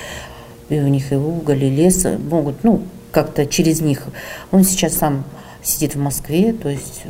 и 0.68 0.78
у 0.78 0.86
них 0.86 1.12
и 1.12 1.16
уголь, 1.16 1.64
и 1.64 1.70
лес 1.70 2.06
могут, 2.30 2.62
ну, 2.62 2.82
как-то 3.10 3.46
через 3.46 3.80
них. 3.80 4.04
Он 4.52 4.62
сейчас 4.62 4.94
сам 4.94 5.24
сидит 5.62 5.96
в 5.96 5.98
Москве, 5.98 6.52
то 6.52 6.68
есть 6.68 7.02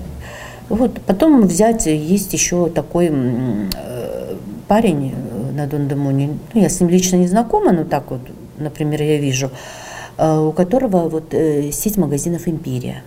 вот. 0.71 1.01
Потом 1.07 1.47
взять, 1.47 1.87
есть 1.87 2.33
еще 2.33 2.71
такой 2.71 3.11
э, 3.13 4.37
парень 4.69 5.13
э, 5.15 5.53
на 5.53 5.67
Дондемоне, 5.67 6.39
ну, 6.55 6.61
я 6.61 6.71
с 6.71 6.81
ним 6.81 6.89
лично 6.89 7.17
не 7.17 7.29
знакома, 7.29 7.73
но 7.73 7.85
так 7.85 8.11
вот, 8.11 8.23
например, 8.59 9.03
я 9.03 9.19
вижу, 9.19 9.51
Э, 9.51 9.86
у 10.19 10.53
которого 10.53 11.09
вот 11.09 11.35
э, 11.35 11.71
сеть 11.73 11.97
магазинов 11.97 12.49
«Империя». 12.49 13.03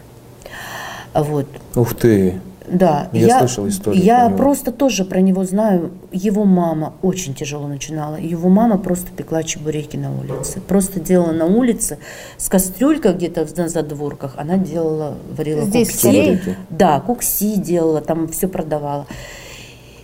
Вот. 1.13 1.47
Ух 1.75 1.95
ты! 1.95 2.39
Да, 2.71 3.09
я, 3.13 3.25
я 3.25 3.39
слышал 3.39 3.67
историю. 3.67 4.03
Я 4.03 4.29
про 4.29 4.37
просто 4.37 4.71
тоже 4.71 5.05
про 5.05 5.21
него 5.21 5.43
знаю. 5.43 5.91
Его 6.11 6.45
мама 6.45 6.93
очень 7.01 7.33
тяжело 7.33 7.67
начинала. 7.67 8.15
Его 8.15 8.49
мама 8.49 8.77
просто 8.77 9.11
пекла 9.11 9.43
чебуреки 9.43 9.97
на 9.97 10.11
улице. 10.11 10.61
Просто 10.61 10.99
делала 10.99 11.31
на 11.31 11.45
улице 11.45 11.97
с 12.37 12.47
кастрюлькой 12.47 13.13
где-то 13.13 13.47
на 13.57 13.69
задворках. 13.69 14.33
Она 14.37 14.57
делала, 14.57 15.15
варила 15.35 15.65
Здесь 15.65 15.91
кукси. 15.91 16.57
Да, 16.69 16.99
кукси 16.99 17.55
делала, 17.55 18.01
там 18.01 18.27
все 18.27 18.47
продавала. 18.47 19.07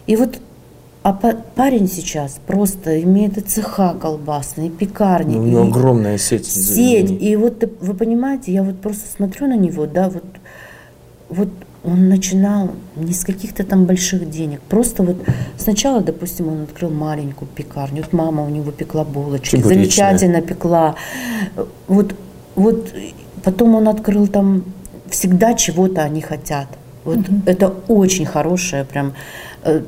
И 0.08 0.16
вот 0.16 0.40
а 1.06 1.14
парень 1.14 1.88
сейчас 1.88 2.40
просто 2.48 3.04
имеет 3.04 3.38
и 3.38 3.42
цеха 3.42 3.94
колбасные, 3.94 4.70
и 4.70 4.72
пекарни. 4.72 5.36
Ну, 5.36 5.44
у 5.44 5.46
него 5.46 5.64
и 5.66 5.68
огромная 5.68 6.18
сеть. 6.18 6.48
Сеть. 6.48 7.12
И 7.22 7.36
вот 7.36 7.64
вы 7.80 7.94
понимаете, 7.94 8.52
я 8.52 8.64
вот 8.64 8.82
просто 8.82 9.08
смотрю 9.16 9.46
на 9.46 9.56
него, 9.56 9.86
да, 9.86 10.10
вот, 10.10 10.24
вот 11.30 11.50
он 11.84 12.10
начинал 12.10 12.72
не 12.96 13.14
с 13.14 13.24
каких-то 13.24 13.64
там 13.64 13.86
больших 13.86 14.28
денег. 14.32 14.62
Просто 14.62 15.04
вот 15.04 15.18
сначала, 15.60 16.02
допустим, 16.02 16.48
он 16.48 16.64
открыл 16.64 16.90
маленькую 16.90 17.50
пекарню. 17.54 18.02
Вот 18.02 18.12
мама 18.12 18.44
у 18.44 18.50
него 18.50 18.72
пекла 18.72 19.04
булочки, 19.04 19.58
Чебуречная. 19.58 19.76
замечательно 19.76 20.42
пекла. 20.42 20.96
Вот, 21.88 22.16
вот 22.56 22.92
потом 23.44 23.76
он 23.76 23.90
открыл 23.90 24.28
там 24.28 24.64
всегда 25.12 25.54
чего-то 25.54 26.02
они 26.02 26.22
хотят. 26.22 26.68
Вот 27.04 27.20
угу. 27.20 27.42
это 27.46 27.72
очень 27.88 28.26
хорошее, 28.26 28.86
прям 28.86 29.14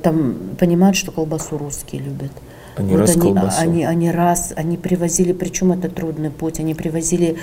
там 0.01 0.35
понимают, 0.59 0.95
что 0.95 1.11
колбасу 1.11 1.57
русские 1.57 2.01
любят. 2.01 2.31
Они 2.77 2.91
вот 2.91 2.99
раз 2.99 3.15
они, 3.15 3.21
колбасу. 3.21 3.61
они, 3.61 3.83
они 3.85 4.11
раз, 4.11 4.53
они 4.55 4.77
привозили, 4.77 5.33
причем 5.33 5.71
это 5.71 5.89
трудный 5.89 6.29
путь, 6.29 6.59
они 6.59 6.75
привозили 6.75 7.37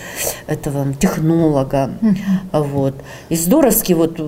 этого 0.47 0.95
технолога, 0.95 1.91
вот. 2.53 2.95
И 3.29 3.37
здоровски 3.37 3.95
вот, 3.95 4.21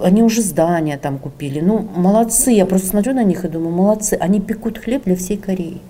они 0.00 0.22
уже 0.22 0.42
здания 0.42 0.96
там 0.96 1.18
купили. 1.18 1.60
Ну, 1.60 1.88
молодцы, 1.96 2.52
я 2.52 2.66
просто 2.66 2.88
смотрю 2.88 3.14
на 3.14 3.24
них 3.24 3.44
и 3.44 3.48
думаю, 3.48 3.74
молодцы, 3.74 4.14
они 4.20 4.40
пекут 4.40 4.78
хлеб 4.78 5.04
для 5.04 5.16
всей 5.16 5.38
Кореи. 5.38 5.80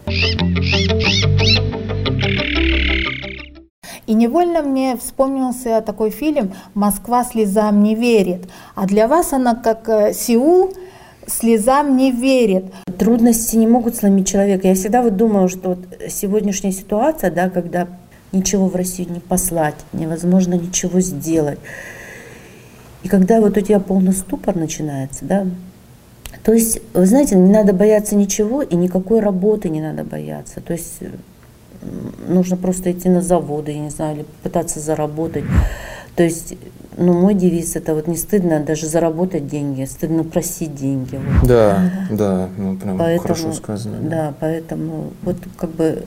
И 4.07 4.13
невольно 4.13 4.63
мне 4.63 4.97
вспомнился 4.97 5.81
такой 5.81 6.11
фильм 6.11 6.53
«Москва 6.75 7.25
слезам 7.25 7.83
не 7.83 7.95
верит». 7.95 8.49
А 8.75 8.87
для 8.87 9.09
вас 9.09 9.33
она 9.33 9.55
как 9.55 9.89
э, 9.89 10.13
Сеул 10.13 10.73
слезам 11.27 11.97
не 11.97 12.11
верит. 12.13 12.67
Трудности 12.99 13.57
не 13.57 13.67
могут 13.67 13.97
сломить 13.97 14.29
человека. 14.29 14.69
Я 14.69 14.75
всегда 14.75 15.03
вот 15.03 15.17
думаю, 15.17 15.49
что 15.49 15.71
вот 15.71 15.79
сегодняшняя 16.09 16.73
ситуация, 16.73 17.31
да, 17.31 17.51
когда 17.51 17.89
ничего 18.33 18.69
в 18.69 18.77
Россию 18.77 19.13
не 19.13 19.21
послать, 19.21 19.77
невозможно 19.93 20.55
ничего 20.55 21.01
сделать. 21.01 21.59
И 23.03 23.09
когда 23.09 23.41
вот 23.41 23.57
у 23.57 23.61
тебя 23.61 23.81
полный 23.81 24.13
ступор 24.13 24.57
начинается, 24.57 25.25
да, 25.25 25.47
то 26.43 26.53
есть, 26.53 26.81
вы 26.93 27.07
знаете, 27.07 27.37
не 27.37 27.51
надо 27.51 27.73
бояться 27.73 28.17
ничего, 28.17 28.61
и 28.61 28.77
никакой 28.77 29.21
работы 29.21 29.71
не 29.71 29.81
надо 29.81 30.05
бояться. 30.05 30.61
То 30.61 30.75
есть 30.75 30.99
нужно 32.29 32.57
просто 32.57 32.93
идти 32.93 33.09
на 33.09 33.23
заводы, 33.23 33.73
я 33.73 33.79
не 33.79 33.91
знаю, 33.91 34.17
или 34.17 34.27
пытаться 34.43 34.81
заработать. 34.81 35.45
То 36.17 36.23
есть, 36.23 36.55
ну, 36.97 37.13
мой 37.13 37.35
девиз 37.35 37.75
это 37.77 37.95
вот 37.95 38.07
не 38.07 38.17
стыдно 38.17 38.61
даже 38.61 38.87
заработать 38.87 39.49
деньги, 39.49 39.85
стыдно 39.85 40.25
просить 40.25 40.75
деньги. 40.75 41.17
Вот. 41.17 41.49
Да, 41.49 41.91
да, 42.11 42.49
ну 42.57 42.77
прям 42.77 42.99
поэтому, 42.99 43.35
хорошо 43.35 43.53
сказано. 43.53 43.99
Да. 44.03 44.09
да, 44.11 44.35
поэтому 44.39 45.13
вот 45.23 45.37
как 45.57 45.71
бы 45.71 46.05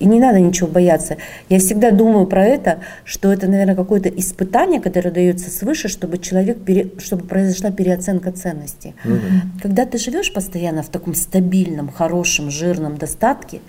и 0.00 0.06
не 0.06 0.18
надо 0.18 0.40
ничего 0.40 0.66
бояться. 0.66 1.18
Я 1.48 1.58
всегда 1.58 1.90
думаю 1.90 2.26
про 2.26 2.44
это, 2.44 2.78
что 3.04 3.30
это, 3.30 3.46
наверное, 3.46 3.76
какое-то 3.76 4.08
испытание, 4.08 4.80
которое 4.80 5.10
дается 5.10 5.50
свыше, 5.50 5.88
чтобы 5.88 6.18
человек, 6.18 6.64
пере, 6.64 6.90
чтобы 6.98 7.26
произошла 7.26 7.70
переоценка 7.70 8.32
ценностей. 8.32 8.94
Угу. 9.04 9.60
Когда 9.62 9.84
ты 9.84 9.98
живешь 9.98 10.32
постоянно 10.32 10.82
в 10.82 10.88
таком 10.88 11.14
стабильном, 11.14 11.92
хорошем, 11.92 12.50
жирном 12.50 12.96
достатке, 12.96 13.60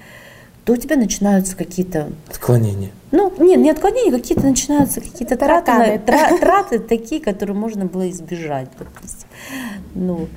то 0.65 0.73
у 0.73 0.77
тебя 0.77 0.95
начинаются 0.95 1.55
какие-то... 1.55 2.09
Отклонения. 2.29 2.91
Ну, 3.11 3.33
нет, 3.39 3.59
не 3.59 3.69
отклонения, 3.71 4.11
какие-то 4.11 4.45
начинаются 4.45 5.01
какие-то 5.01 5.35
траты, 5.35 5.99
тра, 6.05 6.37
траты 6.39 6.79
такие, 6.79 7.21
которые 7.21 7.55
можно 7.55 7.85
было 7.85 8.09
избежать, 8.09 8.69
допустим. 8.77 9.27
Ну, 9.95 10.27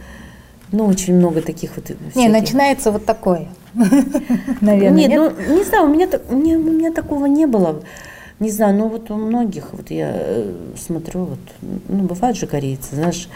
ну, 0.72 0.86
очень 0.86 1.14
много 1.14 1.40
таких 1.40 1.76
вот... 1.76 1.84
Всяких. 1.84 2.16
Не, 2.16 2.28
начинается 2.28 2.90
вот 2.90 3.04
такое, 3.04 3.48
наверное, 4.60 4.90
нет? 4.90 5.10
нет? 5.10 5.34
ну, 5.48 5.56
не 5.56 5.64
знаю, 5.64 5.84
у 5.84 5.88
меня, 5.88 6.08
у, 6.30 6.34
меня, 6.34 6.56
у 6.56 6.62
меня 6.62 6.92
такого 6.92 7.26
не 7.26 7.46
было. 7.46 7.82
Не 8.40 8.50
знаю, 8.50 8.74
ну 8.74 8.88
вот 8.88 9.10
у 9.10 9.14
многих, 9.14 9.68
вот 9.72 9.90
я 9.90 10.10
э, 10.12 10.52
смотрю, 10.76 11.24
вот, 11.24 11.38
ну, 11.88 12.02
бывают 12.02 12.36
же 12.36 12.48
корейцы, 12.48 12.96
знаешь, 12.96 13.28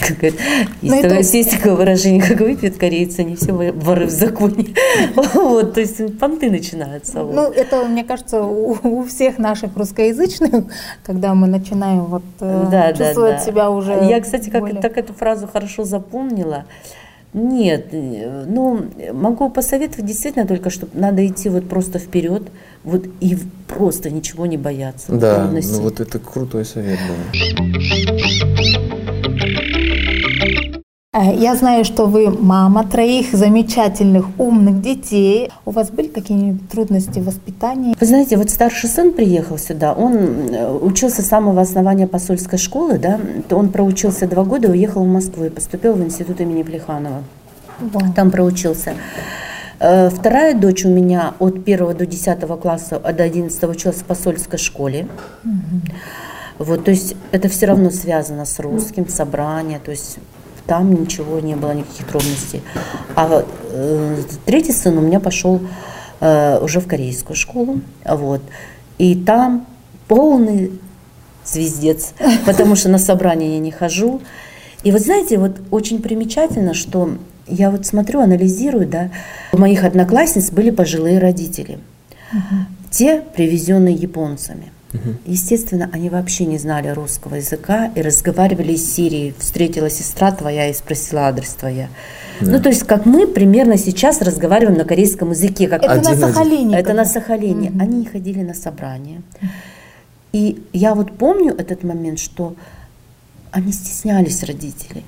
как 0.00 0.24
это, 0.24 0.36
есть, 0.82 1.02
такое, 1.02 1.18
это... 1.18 1.36
есть 1.36 1.50
такое 1.50 1.74
выражение, 1.74 2.22
как 2.22 2.40
выпьют 2.40 2.76
корейцы, 2.76 3.20
они 3.20 3.36
все 3.36 3.52
воры 3.52 4.06
в 4.06 4.10
законе. 4.10 4.74
Вот, 5.34 5.74
то 5.74 5.80
есть 5.80 6.18
понты 6.18 6.50
начинаются. 6.50 7.24
Вот. 7.24 7.34
Ну, 7.34 7.50
это, 7.50 7.84
мне 7.84 8.04
кажется, 8.04 8.42
у, 8.42 8.76
у 8.82 9.04
всех 9.04 9.38
наших 9.38 9.76
русскоязычных, 9.76 10.64
когда 11.04 11.34
мы 11.34 11.46
начинаем 11.46 12.04
вот 12.04 12.22
э, 12.40 12.66
да, 12.70 12.92
чувствовать 12.92 13.32
да, 13.32 13.38
да. 13.38 13.44
себя 13.44 13.70
уже 13.70 13.92
Я, 13.92 14.20
кстати, 14.20 14.50
как 14.50 14.62
более... 14.62 14.80
так 14.80 14.96
эту 14.96 15.12
фразу 15.12 15.46
хорошо 15.46 15.84
запомнила. 15.84 16.64
Нет, 17.34 17.88
э, 17.90 18.44
ну, 18.46 18.86
могу 19.12 19.50
посоветовать 19.50 20.06
действительно 20.06 20.46
только, 20.46 20.70
что 20.70 20.86
надо 20.94 21.26
идти 21.26 21.48
вот 21.48 21.68
просто 21.68 21.98
вперед, 21.98 22.44
вот 22.84 23.06
и 23.20 23.36
просто 23.66 24.08
ничего 24.08 24.46
не 24.46 24.56
бояться. 24.56 25.12
Да, 25.12 25.50
ну 25.50 25.80
вот 25.80 25.98
это 25.98 26.20
крутой 26.20 26.64
совет, 26.64 26.98
да. 27.08 28.13
Я 31.22 31.54
знаю, 31.54 31.84
что 31.84 32.06
вы 32.06 32.30
мама 32.30 32.84
троих 32.84 33.32
замечательных, 33.32 34.26
умных 34.38 34.80
детей. 34.80 35.50
У 35.64 35.70
вас 35.70 35.90
были 35.90 36.08
какие-нибудь 36.08 36.68
трудности 36.68 37.20
в 37.20 37.26
воспитании? 37.26 37.94
Вы 37.98 38.06
знаете, 38.06 38.36
вот 38.36 38.50
старший 38.50 38.88
сын 38.88 39.12
приехал 39.12 39.56
сюда, 39.56 39.92
он 39.92 40.16
э, 40.16 40.70
учился 40.72 41.22
с 41.22 41.26
самого 41.26 41.60
основания 41.60 42.06
посольской 42.06 42.58
школы, 42.58 42.98
да, 42.98 43.20
он 43.50 43.68
проучился 43.68 44.26
два 44.26 44.44
года, 44.44 44.68
уехал 44.68 45.04
в 45.04 45.08
Москву 45.08 45.44
и 45.44 45.50
поступил 45.50 45.94
в 45.94 46.02
институт 46.02 46.40
имени 46.40 46.62
Плеханова. 46.64 47.22
Wow. 47.80 48.14
Там 48.14 48.30
проучился. 48.30 48.94
Э, 49.78 50.10
вторая 50.10 50.54
дочь 50.54 50.84
у 50.84 50.88
меня 50.88 51.34
от 51.38 51.58
1 51.66 51.96
до 51.96 52.06
10 52.06 52.40
класса, 52.60 52.98
до 52.98 53.22
11 53.22 53.62
училась 53.64 53.98
в 53.98 54.04
посольской 54.04 54.58
школе. 54.58 55.06
Mm-hmm. 55.44 55.92
Вот, 56.58 56.84
то 56.84 56.90
есть 56.90 57.16
это 57.32 57.48
все 57.48 57.66
равно 57.66 57.90
связано 57.90 58.44
с 58.44 58.58
русским, 58.60 59.08
собрание, 59.08 59.80
то 59.84 59.90
есть 59.90 60.18
там 60.66 60.94
ничего 60.94 61.40
не 61.40 61.54
было, 61.54 61.72
никаких 61.72 62.06
трудностей. 62.06 62.62
А 63.14 63.44
э, 63.70 64.22
третий 64.46 64.72
сын 64.72 64.96
у 64.98 65.00
меня 65.00 65.20
пошел 65.20 65.60
э, 66.20 66.58
уже 66.60 66.80
в 66.80 66.86
корейскую 66.86 67.36
школу, 67.36 67.80
вот, 68.04 68.42
и 68.98 69.14
там 69.14 69.66
полный 70.08 70.78
звездец, 71.44 72.14
потому 72.46 72.76
что 72.76 72.88
на 72.88 72.98
собрание 72.98 73.54
я 73.54 73.58
не 73.58 73.70
хожу. 73.70 74.20
И 74.82 74.92
вот 74.92 75.00
знаете, 75.00 75.38
вот 75.38 75.56
очень 75.70 76.02
примечательно, 76.02 76.74
что 76.74 77.16
я 77.46 77.70
вот 77.70 77.86
смотрю, 77.86 78.20
анализирую, 78.20 78.86
да, 78.86 79.10
у 79.52 79.58
моих 79.58 79.84
одноклассниц 79.84 80.50
были 80.50 80.70
пожилые 80.70 81.18
родители, 81.18 81.78
угу. 82.32 82.56
те 82.90 83.22
привезенные 83.34 83.94
японцами. 83.94 84.72
Угу. 84.94 85.14
Естественно, 85.26 85.90
они 85.92 86.08
вообще 86.08 86.46
не 86.46 86.58
знали 86.58 86.88
русского 86.88 87.34
языка 87.34 87.90
и 87.94 88.00
разговаривали 88.02 88.72
из 88.72 88.94
Сирии. 88.94 89.34
Встретила 89.38 89.90
сестра 89.90 90.30
твоя 90.30 90.70
и 90.70 90.74
спросила 90.74 91.22
адрес 91.22 91.50
твоя. 91.54 91.88
Да. 92.40 92.52
Ну, 92.52 92.62
то 92.62 92.68
есть, 92.68 92.84
как 92.84 93.04
мы 93.04 93.26
примерно 93.26 93.76
сейчас 93.76 94.22
разговариваем 94.22 94.78
на 94.78 94.84
корейском 94.84 95.30
языке. 95.30 95.66
Как 95.68 95.82
это 95.82 95.92
один 95.92 96.20
на 96.20 96.28
Сахалине. 96.28 96.76
Это 96.76 96.94
на 96.94 97.04
Сахалине. 97.04 97.70
Угу. 97.70 97.80
Они 97.80 97.98
не 97.98 98.06
ходили 98.06 98.42
на 98.42 98.54
собрания. 98.54 99.22
И 100.32 100.62
я 100.72 100.94
вот 100.94 101.16
помню 101.16 101.54
этот 101.56 101.84
момент, 101.84 102.18
что 102.18 102.54
они 103.50 103.72
стеснялись 103.72 104.42
родителей. 104.44 105.04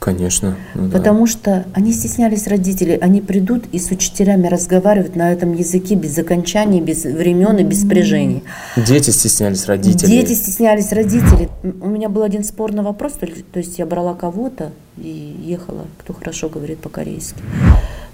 Конечно. 0.00 0.56
ну 0.74 0.88
да. 0.88 0.96
Потому 0.96 1.26
что 1.26 1.66
они 1.74 1.92
стеснялись 1.92 2.46
родителей. 2.46 2.96
Они 2.96 3.20
придут 3.20 3.64
и 3.70 3.78
с 3.78 3.90
учителями 3.90 4.48
разговаривают 4.48 5.14
на 5.14 5.30
этом 5.30 5.54
языке 5.54 5.94
без 5.94 6.16
окончаний, 6.16 6.80
без 6.80 7.04
времен 7.04 7.58
и 7.58 7.64
без 7.64 7.82
спряжений. 7.82 8.42
Дети 8.76 9.10
стеснялись 9.10 9.66
родителей. 9.66 10.10
Дети 10.10 10.32
стеснялись 10.32 10.90
родителей. 10.92 11.50
У 11.62 11.88
меня 11.88 12.08
был 12.08 12.22
один 12.22 12.44
спорный 12.44 12.82
вопрос, 12.82 13.12
то 13.12 13.58
есть 13.58 13.78
я 13.78 13.84
брала 13.84 14.14
кого-то 14.14 14.72
и 14.96 15.36
ехала, 15.44 15.84
кто 15.98 16.14
хорошо 16.14 16.48
говорит 16.48 16.78
по-корейски, 16.78 17.38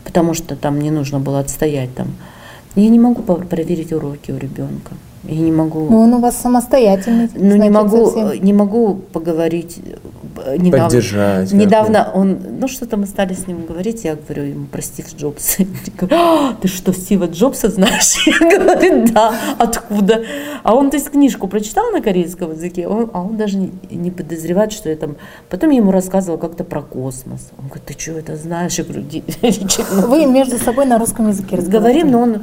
потому 0.05 0.35
что 0.35 0.57
там 0.57 0.81
не 0.81 0.91
нужно 0.91 1.21
было 1.21 1.39
отстоять 1.39 1.95
там. 1.95 2.09
Я 2.75 2.89
не 2.89 2.99
могу 2.99 3.23
проверить 3.23 3.93
уроки 3.93 4.33
у 4.33 4.39
ребенка. 4.39 4.93
Я 5.25 5.41
не 5.41 5.53
могу. 5.53 5.89
Ну, 5.91 6.01
он 6.01 6.15
у 6.15 6.21
вас 6.21 6.37
самостоятельный. 6.37 7.29
Ну, 7.35 7.57
не 7.57 7.71
могу, 7.71 8.11
совсем. 8.11 8.45
не 8.45 8.53
могу 8.53 8.95
поговорить. 8.95 9.79
Э, 10.45 10.57
Недавно, 10.57 10.87
Поддержать, 10.89 11.53
недавно 11.53 12.11
он, 12.15 12.39
ну 12.61 12.69
что-то 12.69 12.97
мы 12.97 13.07
стали 13.07 13.35
с 13.35 13.47
ним 13.47 13.67
говорить, 13.67 14.05
я 14.05 14.17
говорю 14.17 14.45
ему 14.45 14.67
про 14.67 14.83
Стив 14.83 15.07
говорит, 15.17 15.39
«А, 16.13 16.55
ты 16.61 16.69
что, 16.69 16.93
Стива 16.93 17.27
Джобса 17.27 17.69
знаешь? 17.69 18.27
Я 18.41 18.59
говорю, 18.59 19.07
да, 19.13 19.35
откуда? 19.59 20.25
А 20.63 20.75
он, 20.75 20.91
то 20.91 20.97
есть, 20.97 21.11
книжку 21.11 21.49
прочитал 21.49 21.91
на 21.93 22.01
корейском 22.01 22.53
языке, 22.53 22.87
он- 22.89 23.11
а 23.13 23.23
он 23.23 23.37
даже 23.37 23.57
не, 23.57 23.71
не 23.91 24.11
подозревает, 24.11 24.73
что 24.73 24.89
я 24.89 24.97
там... 24.97 25.17
Потом 25.49 25.71
я 25.71 25.77
ему 25.79 25.91
рассказывала 25.93 26.39
как-то 26.39 26.65
про 26.65 26.83
космос. 26.83 27.51
Он 27.59 27.67
говорит, 27.67 27.85
ты 27.87 27.95
что 27.99 28.13
это 28.13 28.37
знаешь? 28.37 28.79
Я 28.79 28.85
говорю, 28.85 29.03
«Ди- 29.03 29.25
ну, 29.93 30.07
Вы 30.09 30.27
между 30.27 30.59
собой 30.59 30.87
на 30.87 30.99
русском 30.99 31.29
языке 31.29 31.57
разговариваете? 31.57 31.77
Говорим, 31.77 32.11
но 32.11 32.21
он 32.21 32.43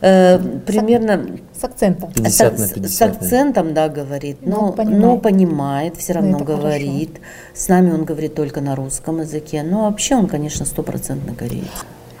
э, 0.00 0.38
примерно 0.66 1.26
С 1.60 1.64
акцентом. 1.64 2.10
50 2.12 2.58
на 2.58 2.66
с- 2.66 2.70
50. 2.72 2.90
С 2.90 3.02
акцентом, 3.02 3.74
да, 3.74 3.88
говорит, 3.90 4.38
Но 4.46 4.60
но, 4.68 4.72
понимает. 4.72 5.00
но 5.02 5.18
понимает, 5.18 5.96
все 5.98 6.14
Ну, 6.14 6.20
равно 6.20 6.38
хорошо. 6.38 6.56
говорит. 6.56 7.20
С 7.54 7.68
нами 7.68 7.90
он 7.92 8.04
говорит 8.04 8.34
только 8.34 8.60
на 8.62 8.74
русском 8.76 9.20
языке. 9.20 9.62
Но 9.62 9.82
вообще 9.82 10.14
он, 10.16 10.26
конечно, 10.26 10.64
стопроцентно 10.64 11.34
кореец. 11.34 11.66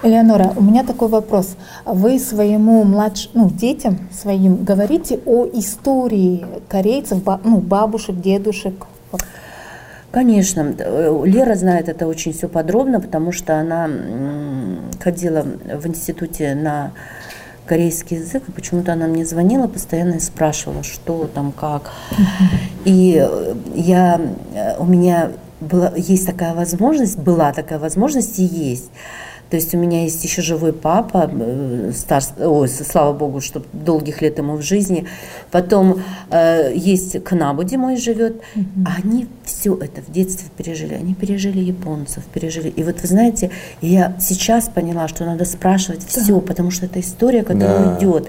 Элеонора, 0.02 0.52
у 0.56 0.62
меня 0.62 0.84
такой 0.84 1.08
вопрос. 1.08 1.56
Вы 1.86 2.18
своему 2.18 2.84
младш... 2.84 3.30
ну, 3.34 3.48
детям 3.50 3.98
своим 4.12 4.62
говорите 4.64 5.20
о 5.24 5.46
истории 5.46 6.44
корейцев, 6.68 7.18
ну, 7.44 7.58
бабушек, 7.58 8.20
дедушек? 8.20 8.86
Конечно, 10.10 10.74
Лера 11.24 11.54
знает 11.54 11.88
это 11.88 12.06
очень 12.08 12.32
все 12.32 12.48
подробно, 12.48 13.00
потому 13.00 13.30
что 13.30 13.60
она 13.60 13.88
ходила 15.02 15.42
в 15.42 15.86
институте 15.86 16.54
на 16.56 16.90
корейский 17.70 18.16
язык, 18.16 18.42
и 18.48 18.50
почему-то 18.50 18.94
она 18.94 19.06
мне 19.06 19.24
звонила 19.24 19.68
постоянно 19.68 20.14
и 20.14 20.18
спрашивала, 20.18 20.82
что 20.82 21.30
там, 21.32 21.52
как. 21.52 21.92
И 22.84 23.16
э, 23.16 23.54
я, 23.76 24.20
э, 24.52 24.76
у 24.78 24.84
меня 24.84 25.30
была, 25.60 25.92
есть 25.96 26.26
такая 26.26 26.52
возможность, 26.52 27.16
была 27.16 27.52
такая 27.52 27.78
возможность 27.78 28.40
и 28.40 28.42
есть. 28.42 28.90
То 29.50 29.56
есть 29.56 29.74
у 29.74 29.78
меня 29.78 30.04
есть 30.04 30.22
еще 30.22 30.42
живой 30.42 30.72
папа, 30.72 31.28
э, 31.32 31.90
стар, 31.94 32.22
ой, 32.38 32.68
слава 32.68 33.12
богу, 33.12 33.40
что 33.40 33.62
долгих 33.72 34.22
лет 34.22 34.38
ему 34.38 34.54
в 34.56 34.62
жизни. 34.62 35.06
Потом 35.50 36.02
э, 36.30 36.72
есть 36.74 37.22
Кнабуди 37.24 37.74
мой 37.76 37.96
живет. 37.96 38.40
Они 38.98 39.26
все 39.44 39.74
это 39.74 40.02
в 40.02 40.12
детстве 40.12 40.48
пережили. 40.56 40.94
Они 40.94 41.14
пережили 41.14 41.58
японцев, 41.58 42.22
пережили. 42.32 42.68
И 42.68 42.84
вот 42.84 43.00
вы 43.02 43.08
знаете, 43.08 43.50
я 43.80 44.14
сейчас 44.20 44.68
поняла, 44.68 45.08
что 45.08 45.24
надо 45.24 45.44
спрашивать 45.44 46.06
все, 46.06 46.40
потому 46.40 46.70
что 46.70 46.86
это 46.86 47.00
история, 47.00 47.42
которая 47.42 47.86
Да. 47.86 47.98
идет. 47.98 48.28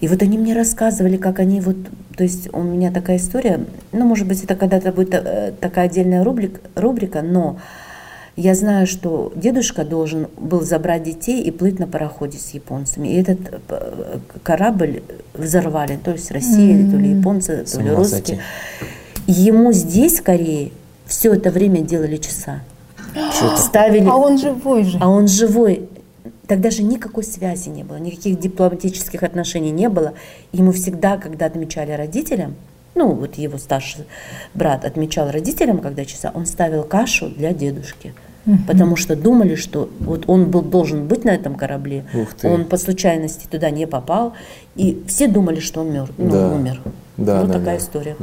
И 0.00 0.08
вот 0.08 0.20
они 0.22 0.36
мне 0.36 0.52
рассказывали, 0.54 1.16
как 1.16 1.38
они 1.38 1.60
вот, 1.60 1.76
то 2.16 2.24
есть 2.24 2.52
у 2.52 2.62
меня 2.62 2.90
такая 2.90 3.18
история, 3.18 3.60
ну, 3.92 4.04
может 4.04 4.26
быть, 4.26 4.42
это 4.42 4.56
когда-то 4.56 4.90
будет 4.90 5.14
э, 5.14 5.52
такая 5.60 5.86
отдельная 5.86 6.24
рубрик, 6.24 6.60
рубрика, 6.74 7.22
но 7.22 7.58
я 8.36 8.54
знаю, 8.54 8.86
что 8.86 9.32
дедушка 9.34 9.84
должен 9.84 10.28
был 10.38 10.60
забрать 10.60 11.02
детей 11.02 11.42
и 11.42 11.50
плыть 11.50 11.78
на 11.78 11.86
пароходе 11.86 12.38
с 12.38 12.50
японцами. 12.50 13.08
И 13.08 13.20
этот 13.20 13.38
э, 13.68 14.18
корабль 14.42 15.02
взорвали, 15.32 15.98
то 16.02 16.12
есть 16.12 16.30
Россия, 16.30 16.90
то 16.90 16.96
ли 16.96 17.10
японцы, 17.18 17.64
то 17.64 17.80
ли 17.80 17.90
русские. 17.90 18.40
Ему 19.26 19.72
здесь, 19.72 20.20
в 20.20 20.22
Корее, 20.22 20.70
все 21.06 21.32
это 21.34 21.50
время 21.50 21.80
делали 21.80 22.16
часа. 22.16 22.60
Ставили, 23.56 24.06
А 24.06 24.16
он 24.16 24.36
живой 24.36 24.84
же. 24.84 24.98
а 25.00 25.08
он 25.08 25.26
живой. 25.28 25.88
Тогда 26.46 26.70
же 26.70 26.82
никакой 26.82 27.24
связи 27.24 27.70
не 27.70 27.82
было, 27.82 27.96
никаких 27.96 28.38
дипломатических 28.38 29.22
отношений 29.22 29.70
не 29.70 29.88
было. 29.88 30.12
Ему 30.52 30.72
всегда, 30.72 31.16
когда 31.16 31.46
отмечали 31.46 31.92
родителям, 31.92 32.54
ну 32.96 33.12
вот 33.12 33.36
его 33.36 33.58
старший 33.58 34.04
брат 34.54 34.84
отмечал 34.84 35.30
родителям, 35.30 35.78
когда 35.78 36.04
часа, 36.04 36.32
он 36.34 36.46
ставил 36.46 36.82
кашу 36.82 37.28
для 37.28 37.52
дедушки. 37.52 38.14
Потому 38.68 38.94
что 38.94 39.16
думали, 39.16 39.56
что 39.56 39.90
вот 39.98 40.24
он 40.28 40.50
был, 40.52 40.62
должен 40.62 41.08
быть 41.08 41.24
на 41.24 41.30
этом 41.30 41.56
корабле, 41.56 42.04
Ух 42.14 42.32
ты. 42.34 42.48
он 42.48 42.64
по 42.64 42.76
случайности 42.76 43.46
туда 43.50 43.70
не 43.70 43.86
попал, 43.88 44.34
и 44.76 45.02
все 45.08 45.26
думали, 45.26 45.58
что 45.58 45.80
он 45.80 45.92
мертв, 45.92 46.12
ну, 46.16 46.30
Да. 46.30 46.48
умер. 46.54 46.80
Да, 47.16 47.40
вот 47.40 47.48
да, 47.48 47.54
такая 47.54 47.76
да. 47.76 47.82
история. 47.82 48.16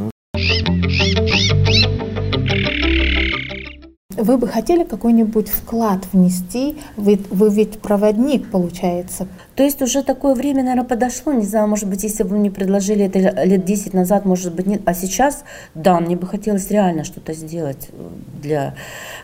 Вы 4.23 4.37
бы 4.37 4.47
хотели 4.47 4.85
какой-нибудь 4.85 5.49
вклад 5.49 6.05
внести? 6.13 6.77
Вы, 6.95 7.19
вы 7.29 7.49
ведь 7.49 7.79
проводник, 7.79 8.49
получается. 8.49 9.27
То 9.55 9.63
есть 9.63 9.81
уже 9.81 10.01
такое 10.01 10.33
время, 10.33 10.63
наверное, 10.63 10.85
подошло. 10.85 11.33
Не 11.33 11.43
знаю, 11.43 11.67
может 11.67 11.89
быть, 11.89 12.03
если 12.03 12.23
бы 12.23 12.37
мне 12.37 12.49
предложили 12.49 13.03
это 13.03 13.19
лет 13.43 13.65
10 13.65 13.93
назад, 13.93 14.23
может 14.23 14.55
быть, 14.55 14.65
нет. 14.65 14.81
А 14.85 14.93
сейчас, 14.93 15.43
да, 15.75 15.99
мне 15.99 16.15
бы 16.15 16.25
хотелось 16.25 16.71
реально 16.71 17.03
что-то 17.03 17.33
сделать 17.33 17.89
э, 17.91 18.09
для 18.41 18.75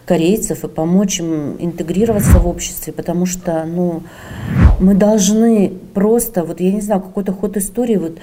корейцев 0.06 0.66
и 0.66 0.68
помочь 0.68 1.22
им 1.22 1.56
интегрироваться 1.60 2.38
в 2.40 2.46
обществе, 2.46 2.92
потому 2.92 3.26
что, 3.26 3.64
ну, 3.64 4.04
мы 4.82 4.96
должны 4.96 5.72
просто, 5.94 6.44
вот 6.44 6.60
я 6.60 6.74
не 6.74 6.82
знаю, 6.82 7.00
какой-то 7.00 7.32
ход 7.32 7.56
истории, 7.56 7.96
вот 7.96 8.18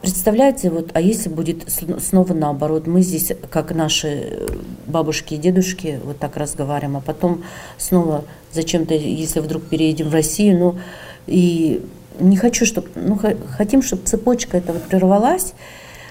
Представляете, 0.00 0.70
вот, 0.70 0.90
а 0.94 1.00
если 1.00 1.28
будет 1.28 1.64
снова 1.68 2.32
наоборот, 2.32 2.86
мы 2.86 3.02
здесь, 3.02 3.32
как 3.50 3.74
наши 3.74 4.08
э, 4.08 4.46
бабушки 4.86 5.34
и 5.34 5.38
дедушки, 5.38 6.00
вот 6.04 6.18
так 6.18 6.36
разговариваем, 6.36 6.98
а 6.98 7.00
потом 7.00 7.42
снова 7.78 8.24
зачем-то, 8.52 8.94
если 8.94 9.40
вдруг 9.40 9.64
переедем 9.64 10.08
в 10.08 10.12
Россию, 10.12 10.58
ну, 10.58 10.78
и 11.26 11.84
не 12.20 12.36
хочу, 12.36 12.64
чтобы, 12.64 12.88
ну, 12.94 13.18
хотим, 13.56 13.82
чтобы 13.82 14.02
цепочка 14.04 14.58
эта 14.58 14.72
вот 14.72 14.84
прервалась, 14.84 15.54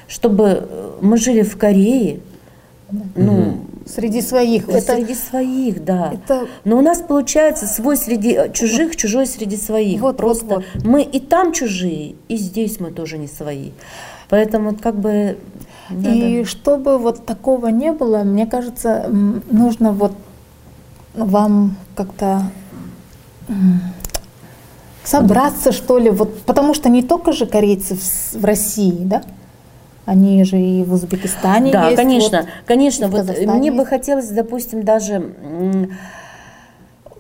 чтобы 0.10 0.68
э, 0.70 0.92
мы 1.00 1.18
жили 1.18 1.44
в 1.44 1.58
Корее, 1.58 2.20
ну, 3.16 3.62
Среди 3.88 4.22
своих. 4.22 4.70
Это, 4.70 4.96
среди 4.96 5.16
своих, 5.16 5.84
да. 5.84 6.12
это 6.14 6.48
Но 6.66 6.78
у 6.78 6.82
нас 6.82 7.00
получается 7.00 7.66
свой 7.68 7.98
среди 7.98 8.34
э, 8.34 8.52
чужих, 8.52 8.96
чужой 8.96 9.26
среди 9.26 9.58
своих. 9.58 10.02
Вот, 10.02 10.08
вот, 10.08 10.18
Просто 10.18 10.46
вот. 10.46 10.66
мы 10.84 11.04
и 11.04 11.20
там 11.20 11.54
чужие, 11.54 12.16
и 12.28 12.38
здесь 12.38 12.80
мы 12.80 12.92
тоже 12.92 13.18
не 13.18 13.28
свои. 13.28 13.72
Поэтому 14.30 14.76
как 14.76 14.96
бы 15.00 15.38
надо- 15.90 16.10
И 16.10 16.44
чтобы 16.44 16.98
вот 16.98 17.26
такого 17.26 17.68
не 17.68 17.92
было, 17.94 18.24
мне 18.24 18.46
кажется, 18.46 19.08
нужно 19.10 19.92
вот 19.92 20.14
вам 21.16 21.78
как-то 21.96 22.44
собраться, 25.04 25.72
что 25.72 25.98
ли, 25.98 26.10
вот, 26.10 26.42
потому 26.42 26.74
что 26.74 26.90
не 26.90 27.02
только 27.02 27.32
же 27.32 27.46
корейцы 27.46 27.96
в, 27.96 28.42
в 28.42 28.46
России, 28.46 28.98
да? 29.00 29.24
Они 30.08 30.42
же 30.46 30.58
и 30.58 30.84
в 30.86 30.94
Узбекистане 30.94 31.74
Да, 31.74 31.88
есть. 31.90 31.98
конечно, 31.98 32.40
вот. 32.40 32.48
конечно. 32.66 33.10
Вот 33.10 33.28
мне 33.46 33.74
бы 33.74 33.86
хотелось, 33.86 34.30
допустим, 34.30 34.84
даже, 34.84 35.34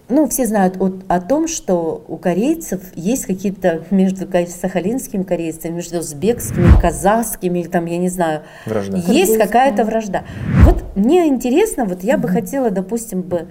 ну, 0.08 0.26
все 0.30 0.46
знают 0.46 0.78
о, 0.80 0.94
о 1.10 1.20
том, 1.20 1.50
что 1.50 2.06
у 2.08 2.16
корейцев 2.16 2.80
есть 2.96 3.26
какие-то 3.26 3.82
между 3.92 4.26
сахалинскими 4.48 5.24
корейцами, 5.24 5.74
между 5.74 5.98
узбекскими, 6.00 6.80
казахскими, 6.80 7.60
или 7.60 7.68
там, 7.68 7.88
я 7.88 7.98
не 7.98 8.08
знаю, 8.08 8.44
Вражда. 8.66 8.96
есть 8.96 9.38
какая-то 9.38 9.84
вражда. 9.84 10.24
Вот 10.64 10.82
мне 10.96 11.28
интересно, 11.28 11.84
вот 11.84 12.04
я 12.04 12.18
бы 12.18 12.30
хотела, 12.30 12.70
допустим, 12.70 13.22
бы, 13.22 13.48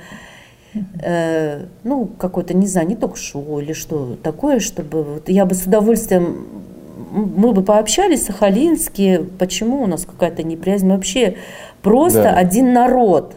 э, 1.02 1.66
ну, 1.84 2.06
какое-то, 2.06 2.54
не 2.56 2.66
знаю, 2.66 2.88
не 2.88 2.96
ток-шоу 2.96 3.60
или 3.60 3.74
что 3.74 4.16
такое, 4.22 4.60
чтобы 4.60 5.02
вот 5.02 5.28
я 5.28 5.44
бы 5.44 5.54
с 5.54 5.64
удовольствием 5.66 6.46
мы 7.10 7.52
бы 7.52 7.62
пообщались, 7.62 8.24
сахалинские, 8.26 9.20
почему 9.38 9.82
у 9.82 9.86
нас 9.86 10.04
какая-то 10.04 10.42
неприязнь, 10.42 10.86
Мы 10.86 10.94
вообще 10.96 11.36
просто 11.82 12.22
Да. 12.24 12.32
один 12.34 12.72
народ. 12.72 13.36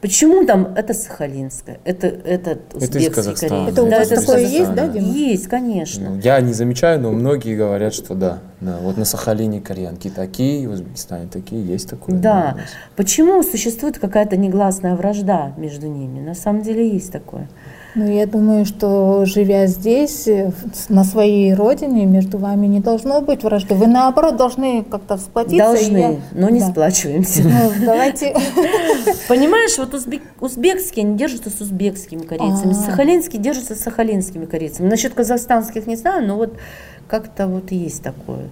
Почему 0.00 0.44
там 0.44 0.74
это 0.74 0.94
сахалинское, 0.94 1.78
это, 1.84 2.08
это 2.08 2.58
из 2.74 2.82
узбекский 2.82 3.14
Казахстана. 3.14 3.50
корейский. 3.50 3.72
Это 3.72 3.82
у 3.84 3.88
Да, 3.88 3.98
вас 3.98 4.06
это 4.10 4.14
из 4.16 4.26
такое 4.26 4.40
есть, 4.40 4.74
да, 4.74 4.88
Дима? 4.88 5.06
Есть, 5.06 5.46
конечно. 5.46 6.10
Ну, 6.10 6.18
я 6.18 6.40
не 6.40 6.52
замечаю, 6.52 7.00
но 7.00 7.12
многие 7.12 7.56
говорят, 7.56 7.94
что 7.94 8.14
да. 8.16 8.40
да. 8.60 8.78
Вот 8.82 8.96
на 8.96 9.04
Сахалине 9.04 9.60
кореянки 9.60 10.10
такие, 10.10 10.68
в 10.68 10.72
Узбекистане 10.72 11.28
такие, 11.32 11.64
есть 11.64 11.88
такое. 11.88 12.16
Да. 12.16 12.56
Почему 12.96 13.40
существует 13.44 14.00
какая-то 14.00 14.36
негласная 14.36 14.96
вражда 14.96 15.52
между 15.56 15.86
ними? 15.86 16.18
На 16.18 16.34
самом 16.34 16.62
деле 16.62 16.88
есть 16.88 17.12
такое. 17.12 17.48
Ну, 17.94 18.10
я 18.10 18.26
думаю, 18.26 18.64
что 18.64 19.24
живя 19.26 19.66
здесь, 19.66 20.26
э, 20.26 20.50
на 20.88 21.04
своей 21.04 21.52
родине, 21.52 22.06
между 22.06 22.38
вами 22.38 22.66
не 22.66 22.80
должно 22.80 23.20
быть 23.20 23.42
вражды. 23.42 23.74
Вы, 23.74 23.86
наоборот, 23.86 24.36
должны 24.36 24.82
как-то 24.82 25.18
сплотиться. 25.18 25.58
Должны, 25.58 25.98
я... 25.98 26.16
но 26.32 26.48
не 26.48 26.60
да. 26.60 26.68
сплачиваемся. 26.68 27.42
Ну, 27.42 27.84
давайте... 27.84 28.34
Понимаешь, 29.28 29.76
вот 29.76 29.92
узбек, 29.92 30.22
узбекские, 30.40 31.04
они 31.04 31.18
держатся 31.18 31.50
с 31.50 31.60
узбекскими 31.60 32.22
корейцами, 32.22 32.72
А-а-а. 32.72 32.90
сахалинские 32.90 33.42
держатся 33.42 33.74
с 33.74 33.80
сахалинскими 33.80 34.46
корейцами. 34.46 34.88
Насчет 34.88 35.12
казахстанских 35.12 35.86
не 35.86 35.96
знаю, 35.96 36.26
но 36.26 36.36
вот 36.36 36.56
как-то 37.08 37.46
вот 37.46 37.72
есть 37.72 38.02
такое. 38.02 38.48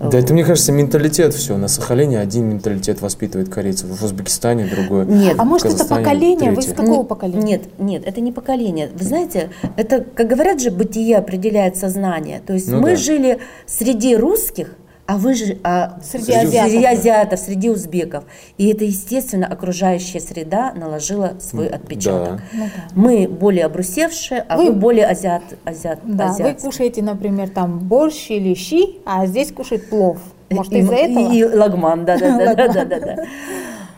Да 0.00 0.18
это, 0.18 0.32
мне 0.32 0.44
кажется, 0.44 0.72
менталитет 0.72 1.34
все. 1.34 1.56
На 1.56 1.68
Сахалине 1.68 2.18
один 2.18 2.48
менталитет 2.48 3.00
воспитывает 3.00 3.48
корейцев, 3.48 3.88
в 3.88 4.04
Узбекистане 4.04 4.66
другой. 4.66 5.06
Нет, 5.06 5.36
А 5.38 5.44
может, 5.44 5.66
это 5.66 5.84
поколение? 5.84 6.52
Вы 6.52 6.62
из 6.62 6.72
какого 6.72 7.04
поколения? 7.04 7.42
Нет, 7.42 7.62
нет, 7.78 8.02
это 8.04 8.20
не 8.20 8.32
поколение. 8.32 8.90
Вы 8.94 9.04
знаете, 9.04 9.50
это, 9.76 10.04
как 10.14 10.28
говорят 10.28 10.60
же, 10.60 10.70
бытие 10.70 11.16
определяет 11.18 11.76
сознание. 11.76 12.40
То 12.44 12.52
есть 12.52 12.68
Ну 12.68 12.80
мы 12.80 12.90
да. 12.90 12.96
жили 12.96 13.38
среди 13.66 14.16
русских, 14.16 14.76
а 15.06 15.18
вы 15.18 15.34
же 15.34 15.58
а, 15.64 15.98
Среди 16.02 16.32
азиатов. 16.32 16.70
среди 16.70 16.84
азиатов, 16.84 17.38
среди 17.40 17.70
узбеков. 17.70 18.24
И 18.56 18.68
это, 18.68 18.84
естественно, 18.84 19.46
окружающая 19.46 20.20
среда 20.20 20.72
наложила 20.74 21.34
свой 21.40 21.66
отпечаток. 21.68 22.36
Да. 22.36 22.42
Ну 22.54 22.64
да. 22.64 22.82
Мы 22.94 23.28
более 23.28 23.66
обрусевшие, 23.66 24.44
а 24.48 24.56
вы, 24.56 24.66
Вы- 24.66 24.72
более 24.72 25.06
азиат, 25.06 25.42
азиат, 25.64 25.98
Да, 26.04 26.28
вы 26.28 26.30
азиатские. 26.32 26.70
кушаете, 26.70 27.02
например, 27.02 27.50
там 27.50 27.80
борщ 27.80 28.30
или 28.30 28.54
щи, 28.54 28.96
а 29.04 29.26
здесь 29.26 29.52
кушает 29.52 29.90
плов. 29.90 30.18
Может, 30.50 30.72
И- 30.72 30.78
из-за 30.78 30.94
этого? 30.94 31.32
И, 31.32 31.44
лагман, 31.44 32.04
да, 32.06 32.16
да, 32.18 32.54
да, 32.54 32.54
да, 32.54 32.84
да, 32.84 32.98
да, 33.00 33.16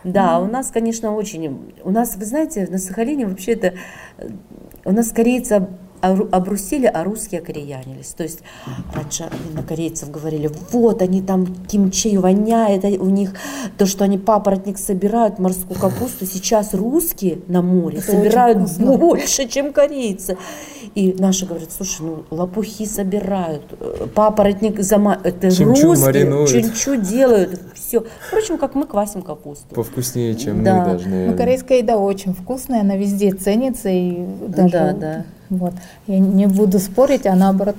да. 0.04 0.40
У 0.40 0.46
нас, 0.46 0.70
конечно, 0.72 1.14
очень. 1.14 1.72
У 1.84 1.90
нас, 1.90 2.16
вы 2.16 2.24
знаете, 2.24 2.66
на 2.70 2.78
Сахалине 2.78 3.26
вообще 3.26 3.52
это 3.52 3.74
э, 4.18 4.28
у 4.84 4.92
нас 4.92 5.10
корейцы 5.12 5.66
обрусили, 6.00 6.86
а 6.86 7.04
русские 7.04 7.40
окореянились. 7.40 8.08
То 8.16 8.22
есть 8.22 8.40
раньше 8.94 9.28
на 9.54 9.62
корейцев 9.62 10.10
говорили, 10.10 10.50
вот 10.72 11.02
они 11.02 11.22
там 11.22 11.46
кимчи 11.66 12.16
воняет, 12.18 12.84
у 12.84 13.06
них 13.08 13.34
то, 13.78 13.86
что 13.86 14.04
они 14.04 14.18
папоротник 14.18 14.78
собирают, 14.78 15.38
морскую 15.38 15.78
капусту. 15.78 16.26
Сейчас 16.26 16.74
русские 16.74 17.38
на 17.48 17.62
море 17.62 17.98
Это 17.98 18.12
собирают 18.12 18.58
больше, 18.78 19.48
чем 19.48 19.72
корейцы. 19.72 20.36
И 20.94 21.14
наши 21.18 21.44
говорят, 21.46 21.72
слушай, 21.72 22.00
ну 22.02 22.24
лопухи 22.30 22.86
собирают, 22.86 23.62
э, 23.80 24.06
папоротник 24.14 24.80
зама... 24.80 25.18
Это 25.22 25.50
Чимчу 25.50 25.88
русские, 25.88 26.06
маринуют. 26.06 26.50
чимчу 26.50 26.96
делают, 26.96 27.60
все. 27.74 28.04
Впрочем, 28.28 28.56
как 28.56 28.74
мы 28.74 28.86
квасим 28.86 29.20
капусту. 29.22 29.74
Повкуснее, 29.74 30.34
чем 30.36 30.64
Да. 30.64 30.76
мы 30.84 30.92
даже, 30.92 31.08
наверное. 31.08 31.32
Ну, 31.32 31.36
корейская 31.36 31.78
еда 31.78 31.98
очень 31.98 32.32
вкусная, 32.32 32.80
она 32.80 32.96
везде 32.96 33.32
ценится 33.32 33.90
и 33.90 34.24
даже 34.48 34.72
Да, 34.72 34.92
да. 34.92 35.24
Вот 35.50 35.74
я 36.06 36.18
не 36.18 36.46
буду 36.46 36.78
спорить, 36.78 37.26
а 37.26 37.34
наоборот. 37.34 37.76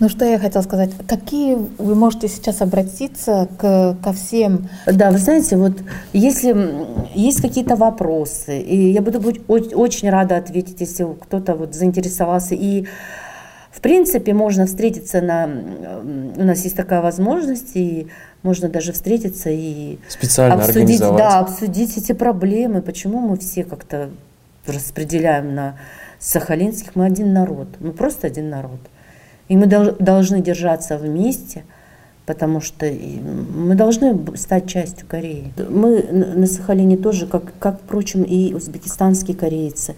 Ну 0.00 0.08
что 0.08 0.24
я 0.24 0.38
хотела 0.38 0.62
сказать? 0.62 0.90
Какие 1.08 1.56
вы 1.78 1.94
можете 1.96 2.28
сейчас 2.28 2.62
обратиться 2.62 3.48
к, 3.58 3.96
ко 4.02 4.12
всем? 4.12 4.68
Да, 4.86 5.10
вы 5.10 5.18
знаете, 5.18 5.56
вот 5.56 5.72
если 6.12 6.56
есть 7.14 7.40
какие-то 7.42 7.74
вопросы, 7.74 8.60
и 8.60 8.92
я 8.92 9.02
буду 9.02 9.20
очень 9.48 10.08
рада 10.08 10.36
ответить, 10.36 10.80
если 10.80 11.04
кто-то 11.04 11.56
вот 11.56 11.74
заинтересовался. 11.74 12.54
И 12.54 12.86
в 13.72 13.80
принципе 13.80 14.34
можно 14.34 14.66
встретиться 14.66 15.20
на... 15.20 15.48
У 16.36 16.44
нас 16.44 16.62
есть 16.62 16.76
такая 16.76 17.02
возможность, 17.02 17.74
и 17.74 18.06
можно 18.44 18.68
даже 18.68 18.92
встретиться 18.92 19.50
и 19.50 19.98
Специально 20.08 20.54
обсудить, 20.54 21.00
да, 21.00 21.40
обсудить 21.40 21.96
эти 21.96 22.12
проблемы, 22.12 22.82
почему 22.82 23.18
мы 23.18 23.36
все 23.36 23.64
как-то 23.64 24.10
распределяем 24.72 25.54
на 25.54 25.78
сахалинских. 26.18 26.96
Мы 26.96 27.06
один 27.06 27.32
народ, 27.32 27.68
мы 27.80 27.92
просто 27.92 28.26
один 28.26 28.50
народ. 28.50 28.80
И 29.48 29.56
мы 29.56 29.66
дол- 29.66 29.96
должны 29.98 30.40
держаться 30.40 30.98
вместе, 30.98 31.64
потому 32.26 32.60
что 32.60 32.86
мы 32.86 33.74
должны 33.74 34.18
стать 34.36 34.68
частью 34.68 35.06
Кореи. 35.06 35.52
Мы 35.68 36.02
на 36.02 36.46
Сахалине 36.46 36.98
тоже, 36.98 37.26
как, 37.26 37.54
как 37.58 37.80
впрочем, 37.80 38.22
и 38.22 38.52
узбекистанские 38.52 39.36
корейцы, 39.36 39.94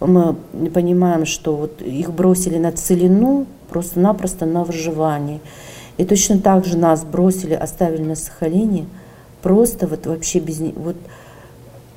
мы 0.00 0.34
понимаем, 0.74 1.24
что 1.24 1.56
вот 1.56 1.82
их 1.82 2.12
бросили 2.12 2.58
на 2.58 2.72
целину 2.72 3.46
просто-напросто 3.68 4.46
на 4.46 4.64
выживание. 4.64 5.40
И 5.96 6.04
точно 6.04 6.38
так 6.38 6.64
же 6.64 6.76
нас 6.78 7.04
бросили, 7.04 7.54
оставили 7.54 8.02
на 8.02 8.14
Сахалине, 8.14 8.86
просто 9.42 9.86
вот 9.86 10.06
вообще 10.06 10.38
без... 10.40 10.58
Вот, 10.58 10.96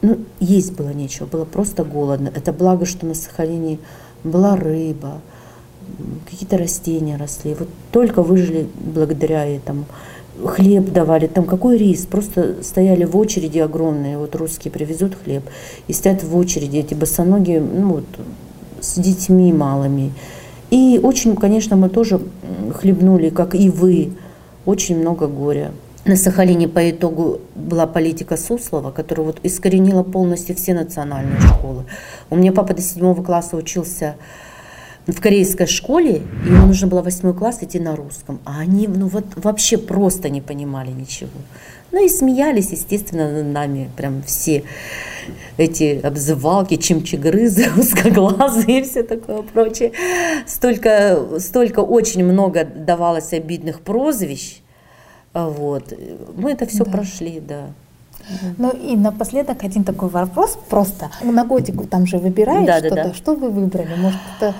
ну, 0.03 0.17
есть 0.41 0.73
было 0.73 0.89
нечего, 0.89 1.25
было 1.25 1.45
просто 1.45 1.83
голодно. 1.83 2.31
Это 2.35 2.51
благо, 2.51 2.85
что 2.85 3.05
на 3.05 3.15
Сахалине 3.15 3.79
была 4.23 4.55
рыба, 4.57 5.21
какие-то 6.29 6.57
растения 6.57 7.15
росли. 7.15 7.55
Вот 7.55 7.69
только 7.91 8.21
выжили 8.21 8.67
благодаря 8.79 9.45
этому. 9.45 9.85
Хлеб 10.43 10.91
давали, 10.91 11.27
там 11.27 11.45
какой 11.45 11.77
рис, 11.77 12.05
просто 12.05 12.63
стояли 12.63 13.05
в 13.05 13.15
очереди 13.15 13.59
огромные, 13.59 14.17
вот 14.17 14.35
русские 14.35 14.71
привезут 14.71 15.15
хлеб, 15.23 15.43
и 15.87 15.93
стоят 15.93 16.23
в 16.23 16.35
очереди 16.35 16.77
эти 16.77 16.95
босоногие, 16.95 17.61
ну 17.61 17.93
вот, 17.93 18.05
с 18.81 18.95
детьми 18.99 19.53
малыми. 19.53 20.11
И 20.69 20.99
очень, 21.01 21.35
конечно, 21.35 21.75
мы 21.75 21.87
тоже 21.87 22.19
хлебнули, 22.73 23.29
как 23.29 23.55
и 23.55 23.69
вы, 23.69 24.13
очень 24.65 24.97
много 24.99 25.27
горя. 25.27 25.71
На 26.05 26.17
Сахалине 26.17 26.67
по 26.67 26.89
итогу 26.89 27.39
была 27.55 27.87
политика 27.87 28.35
Суслова, 28.35 28.91
которая 28.91 29.27
вот 29.27 29.39
искоренила 29.43 30.03
полностью 30.03 30.53
все 30.53 30.73
национальные 30.73 31.39
школы. 31.39 31.85
У 32.29 32.35
меня 32.35 32.51
папа 32.51 32.73
до 32.73 32.81
седьмого 32.81 33.23
класса 33.23 33.55
учился 33.55 34.17
в 35.07 35.21
корейской 35.21 35.65
школе, 35.65 36.21
и 36.45 36.49
ему 36.49 36.67
нужно 36.67 36.87
было 36.87 37.01
восьмой 37.01 37.33
класс 37.33 37.59
идти 37.61 37.79
на 37.79 37.95
русском. 37.95 38.41
А 38.43 38.59
они 38.59 38.87
ну, 38.87 39.07
вот, 39.07 39.23
вообще 39.35 39.77
просто 39.77 40.27
не 40.27 40.41
понимали 40.41 40.91
ничего. 40.91 41.29
Ну 41.93 42.03
и 42.03 42.09
смеялись, 42.09 42.71
естественно, 42.71 43.31
над 43.31 43.45
нами 43.53 43.89
прям 43.95 44.23
все 44.23 44.63
эти 45.55 46.01
обзывалки, 46.03 46.75
чимчигрызы, 46.75 47.67
узкоглазые 47.77 48.81
и 48.81 48.83
все 48.83 49.03
такое 49.03 49.41
прочее. 49.41 49.93
Столько, 50.45 51.39
столько 51.39 51.79
очень 51.79 52.25
много 52.25 52.65
давалось 52.65 53.31
обидных 53.31 53.79
прозвищ. 53.79 54.62
Вот. 55.33 55.93
Мы 56.37 56.51
это 56.51 56.65
все 56.65 56.83
Да. 56.85 56.91
прошли, 56.91 57.39
да. 57.39 57.67
Ну 58.57 58.69
и 58.71 58.95
напоследок 58.95 59.63
один 59.63 59.83
такой 59.83 60.07
вопрос 60.09 60.57
просто. 60.69 61.09
На 61.23 61.43
годику 61.43 61.85
там 61.85 62.05
же 62.05 62.17
выбираешь 62.19 62.65
Да, 62.67 62.79
да, 62.79 62.87
что-то. 62.87 63.03
да. 63.09 63.13
Что 63.13 63.35
вы 63.35 63.49
выбрали? 63.49 63.95
Может, 63.97 64.19
это 64.37 64.53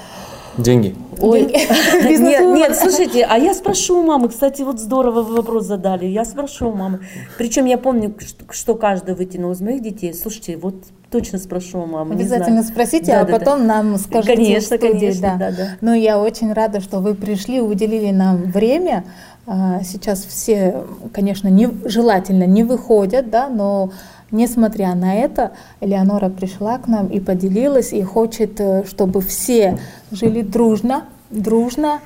Деньги. 0.58 0.96
Ой, 1.20 1.42
нет, 2.04 2.56
нет, 2.56 2.76
слушайте, 2.76 3.26
а 3.28 3.38
я 3.40 3.56
спрошу 3.56 4.02
у 4.02 4.04
мамы, 4.04 4.30
кстати, 4.30 4.62
вот 4.62 4.80
здорово 4.80 5.24
вы 5.24 5.38
вопрос 5.38 5.66
задали, 5.66 6.06
я 6.06 6.26
спрошу 6.26 6.70
у 6.70 6.74
мамы. 6.76 7.00
Причем 7.40 7.66
я 7.66 7.80
помню, 7.80 8.14
что, 8.20 8.46
что 8.52 8.76
каждый 8.76 9.16
вытянул 9.16 9.52
из 9.54 9.62
моих 9.62 9.82
детей. 9.82 10.14
Слушайте, 10.14 10.58
вот 10.58 10.76
точно 11.10 11.40
спрошу 11.40 11.80
у 11.82 11.86
мамы. 11.88 12.14
не 12.14 12.22
Обязательно 12.22 12.62
знаю. 12.62 12.72
спросите, 12.72 13.14
Да, 13.14 13.22
а 13.22 13.26
да, 13.26 13.32
да. 13.32 13.40
потом 13.40 13.66
нам 13.66 13.98
скажите 13.98 14.36
Конечно, 14.36 14.78
студии, 14.78 14.92
конечно, 15.00 15.36
да, 15.40 15.52
да. 15.52 15.68
Но 15.82 15.96
я 15.96 16.20
очень 16.20 16.54
рада, 16.54 16.82
что 16.82 17.00
вы 17.00 17.16
пришли, 17.16 17.60
уделили 17.60 18.12
нам 18.12 18.44
время. 18.44 19.06
А, 19.46 19.82
Сейчас 19.84 20.24
все, 20.24 20.86
конечно, 21.14 21.50
не, 21.50 21.70
желательно 21.86 22.46
не 22.46 22.64
выходят, 22.64 23.30
да, 23.30 23.50
но 23.50 23.92
несмотря 24.32 24.96
на 24.96 25.16
это, 25.16 25.52
Элеонора 25.82 26.30
пришла 26.30 26.78
к 26.78 26.88
нам 26.88 27.08
и 27.08 27.20
поделилась, 27.20 27.92
и 27.92 28.02
хочет, 28.04 28.60
э, 28.60 28.84
чтобы 28.88 29.22
все 29.22 29.78
жили 30.12 30.42
дружно, 30.42 31.06
дружно, 31.30 32.00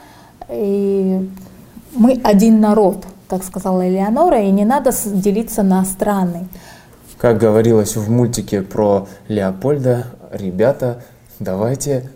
и 0.50 1.30
мы 1.94 2.20
один 2.24 2.60
народ, 2.60 3.06
как 3.28 3.44
сказала 3.44 3.88
Элеонора, 3.88 4.42
и 4.42 4.50
не 4.50 4.66
надо 4.66 4.92
делиться 5.06 5.62
на 5.62 5.86
страны. 5.86 6.48
Как 7.20 7.38
говорилось 7.38 7.96
в 7.96 8.10
мультике 8.10 8.62
про 8.62 9.08
Леопольда, 9.28 10.08
ребята, 10.32 11.04
давайте 11.40 12.10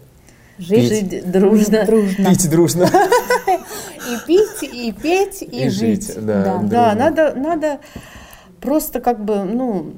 Жить, 0.57 1.29
дружно. 1.31 1.85
дружно. 1.85 2.29
пить 2.29 2.49
дружно. 2.49 2.89
И 3.47 4.27
пить, 4.27 4.63
и 4.63 4.91
петь, 4.91 5.41
и, 5.41 5.65
И 5.65 5.69
жить. 5.69 6.07
жить, 6.07 6.25
да. 6.25 6.43
Да, 6.43 6.57
дружно. 6.59 6.95
надо, 6.95 7.33
надо 7.35 7.79
просто 8.59 8.99
как 8.99 9.23
бы, 9.23 9.43
ну, 9.43 9.93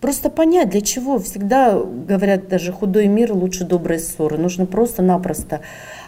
просто 0.00 0.30
понять, 0.30 0.70
для 0.70 0.80
чего. 0.80 1.18
Всегда 1.18 1.78
говорят, 1.80 2.48
даже 2.48 2.72
худой 2.72 3.06
мир 3.06 3.32
лучше 3.32 3.64
доброй 3.64 3.98
ссоры. 3.98 4.38
Нужно 4.38 4.66
просто-напросто. 4.66 5.60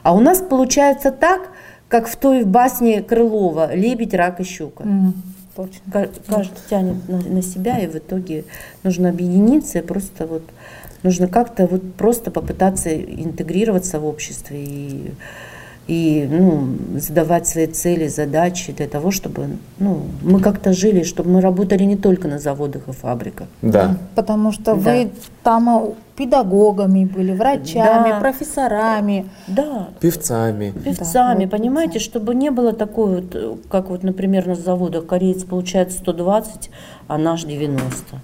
А 0.02 0.14
у 0.14 0.20
нас 0.20 0.38
получается 0.40 1.10
так, 1.10 1.50
как 1.88 2.08
в 2.08 2.16
той 2.16 2.44
басне 2.44 3.02
Крылова 3.02 3.74
«Лебедь, 3.74 4.14
рак 4.14 4.40
и 4.40 4.44
щука». 4.44 4.82
М, 4.84 5.14
Точно. 5.54 5.92
Ка- 5.92 6.08
Каждый 6.26 6.58
тянет 6.68 7.08
на, 7.08 7.18
на 7.18 7.40
себя, 7.42 7.78
и 7.78 7.86
в 7.86 7.94
итоге 7.94 8.44
нужно 8.82 9.10
объединиться, 9.10 9.78
и 9.78 9.82
просто 9.82 10.26
вот 10.26 10.42
нужно 11.04 11.28
как-то 11.28 11.68
вот 11.68 11.94
просто 11.94 12.32
попытаться 12.32 12.92
интегрироваться 12.92 14.00
в 14.00 14.06
обществе 14.06 14.64
и 14.64 15.10
и 15.86 16.26
ну, 16.30 16.76
задавать 16.98 17.46
свои 17.46 17.66
цели, 17.66 18.08
задачи 18.08 18.72
для 18.72 18.86
того, 18.86 19.10
чтобы 19.10 19.48
ну, 19.78 20.02
мы 20.22 20.40
как-то 20.40 20.72
жили, 20.72 21.02
чтобы 21.02 21.30
мы 21.30 21.40
работали 21.40 21.84
не 21.84 21.96
только 21.96 22.26
на 22.28 22.38
заводах 22.38 22.88
и 22.88 22.92
фабриках. 22.92 23.48
Да. 23.62 23.96
Потому 24.14 24.52
что 24.52 24.74
Да. 24.74 24.74
вы 24.74 25.10
там 25.42 25.94
педагогами 26.16 27.04
были, 27.04 27.32
врачами, 27.32 28.10
Да. 28.10 28.20
профессорами. 28.20 29.26
Да, 29.48 29.88
Певцами. 30.00 30.72
певцами, 30.84 31.44
вот 31.44 31.50
понимаете, 31.50 31.98
чтобы 31.98 32.34
не 32.34 32.50
было 32.50 32.72
такой 32.72 33.16
вот, 33.16 33.34
э, 33.34 33.56
как 33.68 33.90
вот, 33.90 34.04
например, 34.04 34.46
на 34.46 34.54
заводах 34.54 35.06
кореец 35.06 35.44
получает 35.44 35.92
120, 35.92 36.70
а 37.08 37.18
наш 37.18 37.44
90. 37.44 38.20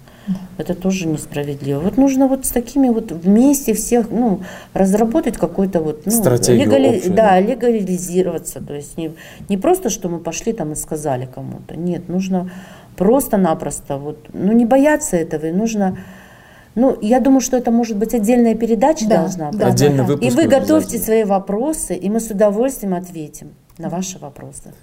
Это 0.58 0.74
тоже 0.74 1.06
несправедливо. 1.06 1.80
Вот 1.80 1.96
нужно 1.96 2.28
вот 2.28 2.44
с 2.44 2.50
такими 2.50 2.88
вот 2.88 3.10
вместе 3.10 3.74
всех, 3.74 4.10
ну, 4.10 4.40
разработать 4.74 5.36
какой-то 5.38 5.80
вот, 5.80 6.06
ну, 6.06 6.12
Стратегию 6.12 6.68
общую, 6.68 7.14
да, 7.14 7.30
да. 7.30 7.40
легализироваться. 7.40 8.60
То 8.60 8.74
есть 8.74 8.96
не, 8.98 9.12
не 9.48 9.56
просто, 9.56 9.90
что 9.90 10.08
мы 10.08 10.18
пошли 10.18 10.52
там 10.52 10.72
и 10.72 10.76
сказали 10.76 11.26
кому-то. 11.32 11.76
Нет, 11.76 12.08
нужно 12.08 12.50
просто-напросто 12.96 13.96
вот, 13.96 14.28
ну, 14.32 14.52
не 14.52 14.66
бояться 14.66 15.16
этого, 15.16 15.46
и 15.46 15.52
нужно, 15.52 15.96
ну, 16.74 16.96
я 17.00 17.20
думаю, 17.20 17.40
что 17.40 17.56
это 17.56 17.70
может 17.70 17.96
быть 17.96 18.14
отдельная 18.14 18.54
передача 18.54 19.08
Да, 19.08 19.22
должна 19.22 19.50
быть. 19.50 19.58
да, 19.58 19.66
Отдельный 19.68 19.98
да, 19.98 20.04
выпуск. 20.04 20.30
И 20.30 20.36
вы 20.36 20.46
готовьте 20.46 20.98
свои 20.98 21.24
вопросы, 21.24 21.94
и 21.94 22.10
мы 22.10 22.20
с 22.20 22.30
удовольствием 22.30 22.94
ответим 22.94 23.52
на 23.78 23.88
ваши 23.88 24.18
вопросы. 24.18 24.74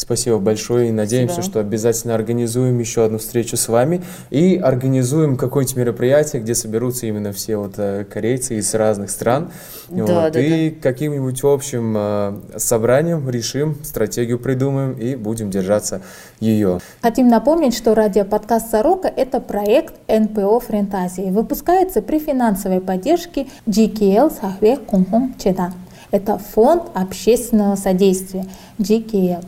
Спасибо 0.00 0.38
большое 0.38 0.88
и 0.88 0.92
надеемся, 0.92 1.34
Спасибо. 1.34 1.52
что 1.52 1.60
обязательно 1.60 2.14
организуем 2.14 2.78
еще 2.78 3.04
одну 3.04 3.18
встречу 3.18 3.58
с 3.58 3.68
вами 3.68 4.02
и 4.30 4.56
организуем 4.56 5.36
какое-нибудь 5.36 5.76
мероприятие, 5.76 6.40
где 6.40 6.54
соберутся 6.54 7.04
именно 7.04 7.32
все 7.34 7.58
вот 7.58 7.74
э, 7.76 8.06
корейцы 8.10 8.56
из 8.56 8.74
разных 8.74 9.10
стран. 9.10 9.50
Да, 9.90 10.04
Вот, 10.04 10.32
да, 10.32 10.40
и 10.40 10.70
каким-нибудь 10.70 11.44
общим 11.44 11.94
э, 11.98 12.32
собранием 12.56 13.28
решим, 13.28 13.76
стратегию 13.84 14.38
придумаем 14.38 14.92
и 14.92 15.16
будем 15.16 15.50
держаться 15.50 16.00
ее. 16.40 16.80
Хотим 17.02 17.28
напомнить, 17.28 17.76
что 17.76 17.94
радиоподкаст 17.94 18.70
«Сорока»— 18.70 19.12
это 19.16 19.38
проект 19.38 19.92
НПО 20.08 20.60
«Френтазия» 20.60 21.28
и 21.28 21.30
выпускается 21.30 22.00
при 22.00 22.18
финансовой 22.18 22.80
поддержке 22.80 23.48
GKL 23.66 24.32
Сахве 24.34 24.78
Кунхун 24.78 25.34
Чедан. 25.38 25.74
Это 26.10 26.38
фонд 26.38 26.84
общественного 26.94 27.76
содействия 27.76 28.46
GKL. 28.78 29.44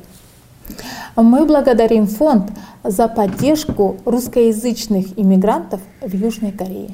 Мы 1.16 1.44
благодарим 1.44 2.06
фонд 2.06 2.50
за 2.84 3.08
поддержку 3.08 3.96
русскоязычных 4.04 5.18
иммигрантов 5.18 5.80
в 6.00 6.14
Южной 6.14 6.52
Корее. 6.52 6.90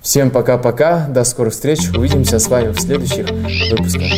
Всем 0.00 0.30
пока-пока, 0.30 1.06
до 1.08 1.24
скорых 1.24 1.52
встреч, 1.52 1.90
увидимся 1.90 2.38
с 2.38 2.48
вами 2.48 2.72
в 2.72 2.80
следующих 2.80 3.28
выпусках. 3.70 4.10